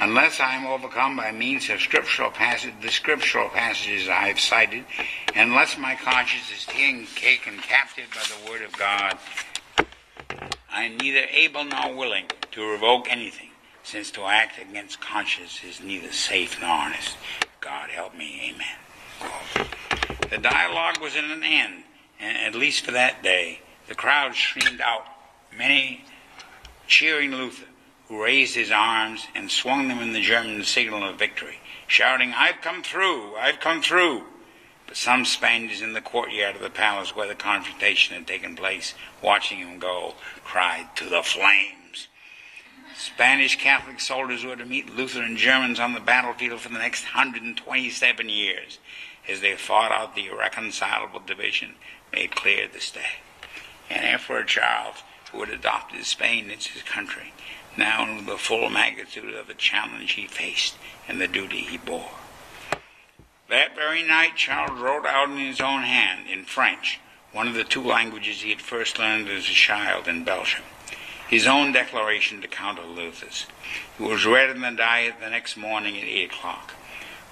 Unless 0.00 0.40
I 0.40 0.54
am 0.54 0.66
overcome 0.66 1.16
by 1.16 1.30
means 1.30 1.68
of 1.68 1.78
scriptural 1.78 2.30
passage, 2.30 2.72
the 2.80 2.88
scriptural 2.88 3.50
passages 3.50 4.08
I 4.08 4.28
have 4.28 4.40
cited, 4.40 4.84
unless 5.36 5.76
my 5.76 5.94
conscience 5.94 6.50
is 6.50 6.64
taken 6.64 7.58
captive 7.58 8.06
by 8.14 8.22
the 8.22 8.50
word 8.50 8.62
of 8.62 8.72
God, 8.78 9.18
I 10.72 10.84
am 10.84 10.96
neither 10.96 11.26
able 11.30 11.64
nor 11.64 11.94
willing 11.94 12.24
to 12.52 12.64
revoke 12.64 13.10
anything 13.10 13.50
since 13.82 14.10
to 14.12 14.22
act 14.22 14.58
against 14.58 15.02
conscience 15.02 15.60
is 15.62 15.82
neither 15.82 16.12
safe 16.12 16.58
nor 16.62 16.70
honest. 16.70 17.16
God 17.60 17.90
help 17.90 18.16
me, 18.16 18.54
amen. 18.54 19.68
The 20.30 20.38
dialogue 20.38 20.98
was 21.02 21.14
at 21.14 21.24
an 21.24 21.42
end, 21.42 21.84
and 22.18 22.38
at 22.38 22.54
least 22.58 22.86
for 22.86 22.92
that 22.92 23.22
day, 23.22 23.60
the 23.86 23.94
crowd 23.94 24.34
streamed 24.34 24.80
out, 24.80 25.04
many 25.54 26.06
cheering 26.86 27.32
Luther, 27.32 27.66
who 28.10 28.24
raised 28.24 28.56
his 28.56 28.72
arms 28.72 29.28
and 29.36 29.48
swung 29.48 29.86
them 29.86 30.00
in 30.00 30.12
the 30.12 30.20
German 30.20 30.64
signal 30.64 31.08
of 31.08 31.16
victory, 31.16 31.60
shouting, 31.86 32.34
I've 32.36 32.60
come 32.60 32.82
through, 32.82 33.36
I've 33.36 33.60
come 33.60 33.80
through. 33.80 34.24
But 34.88 34.96
some 34.96 35.24
Spaniards 35.24 35.80
in 35.80 35.92
the 35.92 36.00
courtyard 36.00 36.56
of 36.56 36.60
the 36.60 36.70
palace 36.70 37.14
where 37.14 37.28
the 37.28 37.36
confrontation 37.36 38.16
had 38.16 38.26
taken 38.26 38.56
place, 38.56 38.94
watching 39.22 39.58
him 39.58 39.78
go, 39.78 40.14
cried, 40.42 40.88
To 40.96 41.08
the 41.08 41.22
flames! 41.22 42.08
Spanish 42.96 43.56
Catholic 43.56 44.00
soldiers 44.00 44.44
were 44.44 44.56
to 44.56 44.66
meet 44.66 44.90
Lutheran 44.96 45.36
Germans 45.36 45.78
on 45.78 45.94
the 45.94 46.00
battlefield 46.00 46.60
for 46.60 46.68
the 46.68 46.80
next 46.80 47.04
127 47.04 48.28
years 48.28 48.80
as 49.28 49.40
they 49.40 49.54
fought 49.54 49.92
out 49.92 50.16
the 50.16 50.26
irreconcilable 50.26 51.20
division 51.20 51.74
made 52.12 52.34
clear 52.34 52.66
this 52.66 52.90
day. 52.90 53.20
And 53.88 54.04
Emperor 54.04 54.42
Charles, 54.42 54.96
who 55.30 55.44
had 55.44 55.50
adopted 55.50 56.04
Spain 56.04 56.50
as 56.50 56.66
his 56.66 56.82
country, 56.82 57.32
now 57.76 58.04
knew 58.04 58.24
the 58.24 58.36
full 58.36 58.68
magnitude 58.68 59.34
of 59.34 59.46
the 59.46 59.54
challenge 59.54 60.12
he 60.12 60.26
faced 60.26 60.76
and 61.08 61.20
the 61.20 61.28
duty 61.28 61.60
he 61.60 61.78
bore. 61.78 62.10
That 63.48 63.74
very 63.74 64.02
night, 64.02 64.36
Charles 64.36 64.78
wrote 64.78 65.06
out 65.06 65.30
in 65.30 65.38
his 65.38 65.60
own 65.60 65.82
hand, 65.82 66.28
in 66.28 66.44
French, 66.44 67.00
one 67.32 67.48
of 67.48 67.54
the 67.54 67.64
two 67.64 67.82
languages 67.82 68.42
he 68.42 68.50
had 68.50 68.60
first 68.60 68.98
learned 68.98 69.28
as 69.28 69.44
a 69.44 69.52
child 69.52 70.06
in 70.08 70.24
Belgium 70.24 70.62
his 71.30 71.46
own 71.46 71.70
declaration 71.70 72.40
to 72.40 72.48
counter 72.48 72.82
Luther's. 72.82 73.46
It 74.00 74.02
was 74.02 74.26
read 74.26 74.50
in 74.50 74.62
the 74.62 74.72
Diet 74.72 75.14
the 75.20 75.30
next 75.30 75.56
morning 75.56 75.96
at 75.96 76.02
8 76.02 76.24
o'clock. 76.24 76.74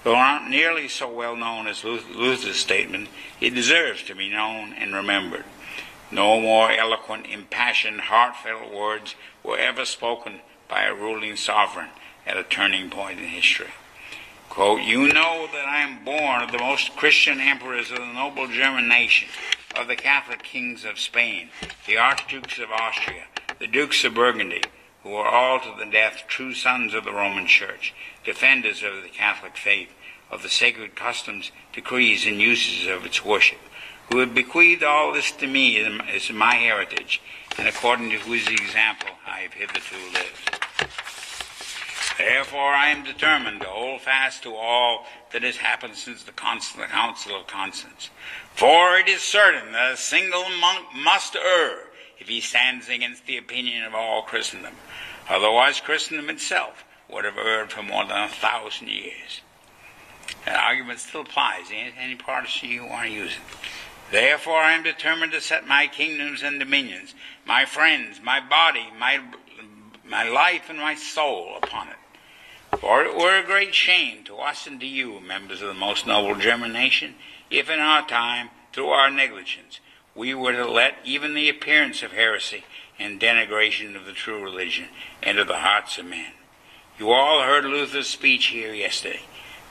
Though 0.05 0.13
not 0.13 0.49
nearly 0.49 0.87
so 0.87 1.11
well 1.11 1.35
known 1.35 1.67
as 1.67 1.83
Luther's 1.83 2.55
statement, 2.55 3.09
it 3.41 3.53
deserves 3.53 4.01
to 4.03 4.15
be 4.15 4.29
known 4.29 4.71
and 4.71 4.95
remembered. 4.95 5.43
No 6.11 6.41
more 6.41 6.71
eloquent, 6.71 7.27
impassioned, 7.27 8.01
heartfelt 8.01 8.73
words 8.73 9.15
were 9.43 9.57
ever 9.57 9.85
spoken 9.85 10.41
by 10.67 10.83
a 10.83 10.93
ruling 10.93 11.35
sovereign 11.35 11.89
at 12.25 12.37
a 12.37 12.43
turning 12.43 12.89
point 12.89 13.19
in 13.19 13.25
history. 13.25 13.69
Quote, 14.49 14.81
You 14.81 15.13
know 15.13 15.47
that 15.53 15.67
I 15.67 15.81
am 15.81 16.03
born 16.03 16.41
of 16.41 16.51
the 16.51 16.57
most 16.57 16.95
Christian 16.95 17.39
emperors 17.39 17.91
of 17.91 17.97
the 17.97 18.05
noble 18.05 18.47
German 18.47 18.87
nation, 18.87 19.29
of 19.75 19.87
the 19.87 19.95
Catholic 19.95 20.41
kings 20.41 20.83
of 20.83 20.99
Spain, 20.99 21.49
the 21.85 21.97
archdukes 21.97 22.57
of 22.57 22.71
Austria, 22.71 23.25
the 23.59 23.67
Dukes 23.67 24.03
of 24.03 24.15
Burgundy, 24.15 24.63
who 25.03 25.11
were 25.11 25.27
all 25.27 25.59
to 25.59 25.73
the 25.77 25.89
death 25.89 26.23
true 26.27 26.53
sons 26.53 26.95
of 26.95 27.05
the 27.05 27.13
Roman 27.13 27.45
Church, 27.45 27.93
defenders 28.25 28.81
of 28.81 29.03
the 29.03 29.09
Catholic 29.09 29.55
faith, 29.55 29.89
of 30.31 30.41
the 30.41 30.49
sacred 30.49 30.95
customs, 30.95 31.51
decrees, 31.71 32.25
and 32.25 32.41
uses 32.41 32.87
of 32.87 33.05
its 33.05 33.23
worship, 33.23 33.59
who 34.09 34.19
have 34.19 34.33
bequeathed 34.33 34.83
all 34.83 35.13
this 35.13 35.31
to 35.31 35.47
me 35.47 35.77
as 35.79 36.31
my 36.31 36.55
heritage, 36.55 37.21
and 37.57 37.67
according 37.67 38.09
to 38.09 38.17
whose 38.17 38.47
example 38.47 39.09
I 39.27 39.39
have 39.39 39.53
hitherto 39.53 39.95
lived. 40.13 40.59
Therefore, 42.17 42.73
I 42.73 42.89
am 42.89 43.03
determined 43.05 43.61
to 43.61 43.67
hold 43.67 44.01
fast 44.01 44.43
to 44.43 44.53
all 44.53 45.05
that 45.31 45.43
has 45.43 45.55
happened 45.57 45.95
since 45.95 46.23
the 46.23 46.33
Council 46.33 47.35
of 47.35 47.47
Constance. 47.47 48.09
For 48.55 48.97
it 48.97 49.07
is 49.07 49.21
certain 49.21 49.71
that 49.71 49.93
a 49.93 49.97
single 49.97 50.43
monk 50.59 50.87
must 50.95 51.35
err 51.37 51.79
if 52.19 52.27
he 52.27 52.41
stands 52.41 52.89
against 52.89 53.25
the 53.25 53.37
opinion 53.37 53.85
of 53.85 53.95
all 53.95 54.23
Christendom. 54.23 54.73
Otherwise, 55.29 55.79
Christendom 55.79 56.29
itself 56.29 56.83
would 57.09 57.23
have 57.23 57.37
erred 57.37 57.71
for 57.71 57.83
more 57.83 58.05
than 58.05 58.23
a 58.23 58.27
thousand 58.27 58.89
years. 58.89 59.41
That 60.45 60.59
argument 60.59 60.99
still 60.99 61.21
applies 61.21 61.69
to 61.69 61.75
any 61.75 62.15
partisan 62.15 62.69
you 62.69 62.85
want 62.85 63.07
to 63.07 63.13
use 63.13 63.31
it. 63.31 63.41
Therefore, 64.11 64.57
I 64.57 64.73
am 64.73 64.83
determined 64.83 65.31
to 65.33 65.41
set 65.41 65.67
my 65.67 65.87
kingdoms 65.87 66.41
and 66.41 66.59
dominions, 66.59 67.13
my 67.45 67.65
friends, 67.65 68.19
my 68.23 68.39
body, 68.39 68.87
my, 68.97 69.19
my 70.03 70.27
life, 70.27 70.69
and 70.69 70.79
my 70.79 70.95
soul 70.95 71.57
upon 71.61 71.89
it. 71.89 72.79
For 72.79 73.03
it 73.03 73.15
were 73.15 73.37
a 73.37 73.45
great 73.45 73.75
shame 73.75 74.23
to 74.25 74.37
us 74.37 74.65
and 74.65 74.79
to 74.79 74.87
you, 74.87 75.19
members 75.19 75.61
of 75.61 75.67
the 75.67 75.73
most 75.73 76.07
noble 76.07 76.35
German 76.35 76.73
nation, 76.73 77.15
if 77.49 77.69
in 77.69 77.79
our 77.79 78.07
time, 78.07 78.49
through 78.73 78.89
our 78.89 79.09
negligence, 79.09 79.79
we 80.15 80.33
were 80.33 80.53
to 80.53 80.69
let 80.69 80.95
even 81.03 81.33
the 81.33 81.49
appearance 81.49 82.03
of 82.03 82.11
heresy 82.11 82.63
and 82.97 83.19
denigration 83.19 83.95
of 83.95 84.05
the 84.05 84.11
true 84.11 84.43
religion 84.43 84.87
enter 85.23 85.43
the 85.43 85.57
hearts 85.57 85.97
of 85.97 86.05
men. 86.05 86.33
You 86.97 87.11
all 87.11 87.43
heard 87.43 87.65
Luther's 87.65 88.07
speech 88.07 88.47
here 88.47 88.73
yesterday. 88.73 89.21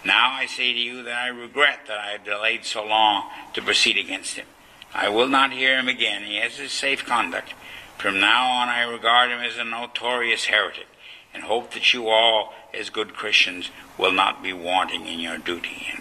Now 0.05 0.33
I 0.33 0.47
say 0.47 0.73
to 0.73 0.79
you 0.79 1.03
that 1.03 1.15
I 1.15 1.29
regret 1.29 1.81
that 1.89 1.99
I 1.99 2.13
have 2.13 2.25
delayed 2.25 2.65
so 2.65 2.85
long 2.85 3.29
to 3.55 3.63
proceed 3.63 3.97
against 3.97 4.37
him. 4.37 4.47
I 4.95 5.09
will 5.09 5.29
not 5.29 5.53
hear 5.53 5.79
him 5.79 5.89
again. 5.89 6.23
He 6.23 6.37
has 6.37 6.57
his 6.57 6.73
safe 6.73 7.05
conduct. 7.05 7.55
From 7.99 8.21
now 8.21 8.49
on 8.49 8.69
I 8.69 8.83
regard 8.83 9.31
him 9.31 9.41
as 9.41 9.59
a 9.59 9.65
notorious 9.65 10.45
heretic, 10.45 10.87
and 11.35 11.43
hope 11.43 11.75
that 11.75 11.93
you 11.93 12.09
all, 12.09 12.55
as 12.73 12.91
good 12.91 13.15
Christians, 13.15 13.71
will 13.99 14.13
not 14.13 14.43
be 14.43 14.53
wanting 14.53 15.07
in 15.07 15.19
your 15.19 15.37
duty. 15.37 15.93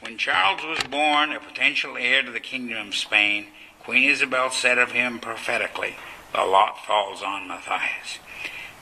When 0.00 0.18
Charles 0.18 0.64
was 0.64 0.80
born, 0.90 1.32
a 1.32 1.38
potential 1.38 1.96
heir 1.96 2.22
to 2.22 2.30
the 2.30 2.40
kingdom 2.40 2.88
of 2.88 2.94
Spain, 2.94 3.46
Queen 3.80 4.08
Isabel 4.08 4.50
said 4.50 4.78
of 4.78 4.92
him 4.92 5.18
prophetically, 5.18 5.94
The 6.32 6.44
lot 6.44 6.84
falls 6.84 7.22
on 7.22 7.46
Matthias. 7.46 8.18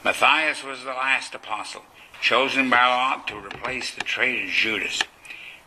Matthias 0.02 0.64
was 0.64 0.82
the 0.82 0.90
last 0.90 1.34
apostle, 1.34 1.82
chosen 2.20 2.70
by 2.70 2.86
lot 2.86 3.28
to 3.28 3.36
replace 3.36 3.94
the 3.94 4.02
traitor 4.02 4.50
Judas. 4.50 5.02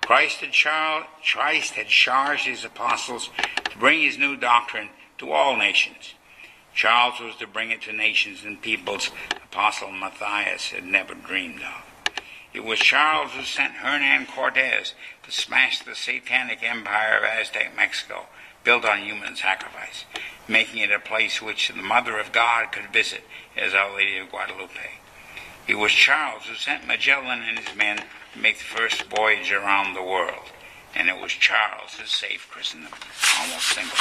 Christ 0.02 0.40
had, 0.40 0.52
char- 0.52 1.08
Christ 1.24 1.74
had 1.74 1.88
charged 1.88 2.46
his 2.46 2.66
apostles 2.66 3.30
to 3.66 3.78
bring 3.78 4.02
his 4.02 4.18
new 4.18 4.36
doctrine 4.36 4.90
to 5.20 5.32
all 5.32 5.56
nations. 5.56 6.16
Charles 6.74 7.20
was 7.20 7.36
to 7.36 7.48
bring 7.48 7.72
it 7.72 7.82
to 7.84 7.94
nations 7.94 8.44
and 8.44 8.62
peoples 8.62 9.12
Apostle 9.52 9.92
Matthias 9.92 10.70
had 10.70 10.86
never 10.86 11.14
dreamed 11.14 11.62
of. 11.62 12.22
It 12.54 12.64
was 12.64 12.80
Charles 12.80 13.32
who 13.34 13.44
sent 13.44 13.74
Hernan 13.74 14.28
Cortez 14.28 14.94
to 15.24 15.32
smash 15.32 15.80
the 15.80 15.96
satanic 15.96 16.64
empire 16.64 17.18
of 17.18 17.24
Aztec 17.24 17.76
Mexico, 17.76 18.28
built 18.64 18.86
on 18.86 19.00
human 19.00 19.36
sacrifice, 19.36 20.06
making 20.48 20.82
it 20.82 20.92
a 20.92 21.00
place 21.00 21.42
which 21.42 21.68
the 21.68 21.82
Mother 21.82 22.18
of 22.18 22.32
God 22.32 22.72
could 22.72 22.94
visit 22.94 23.24
as 23.56 23.74
Our 23.74 23.96
Lady 23.96 24.18
of 24.18 24.30
Guadalupe. 24.30 25.00
It 25.70 25.78
was 25.78 25.92
Charles 25.92 26.48
who 26.48 26.56
sent 26.56 26.88
Magellan 26.88 27.44
and 27.44 27.60
his 27.60 27.76
men 27.76 27.98
to 27.98 28.40
make 28.40 28.58
the 28.58 28.64
first 28.64 29.04
voyage 29.04 29.52
around 29.52 29.94
the 29.94 30.02
world, 30.02 30.50
and 30.96 31.10
it 31.10 31.22
was 31.22 31.32
Charles 31.32 31.94
who 31.94 32.08
saved 32.08 32.50
Christendom, 32.50 32.92
almost 33.40 33.68
single. 33.68 33.96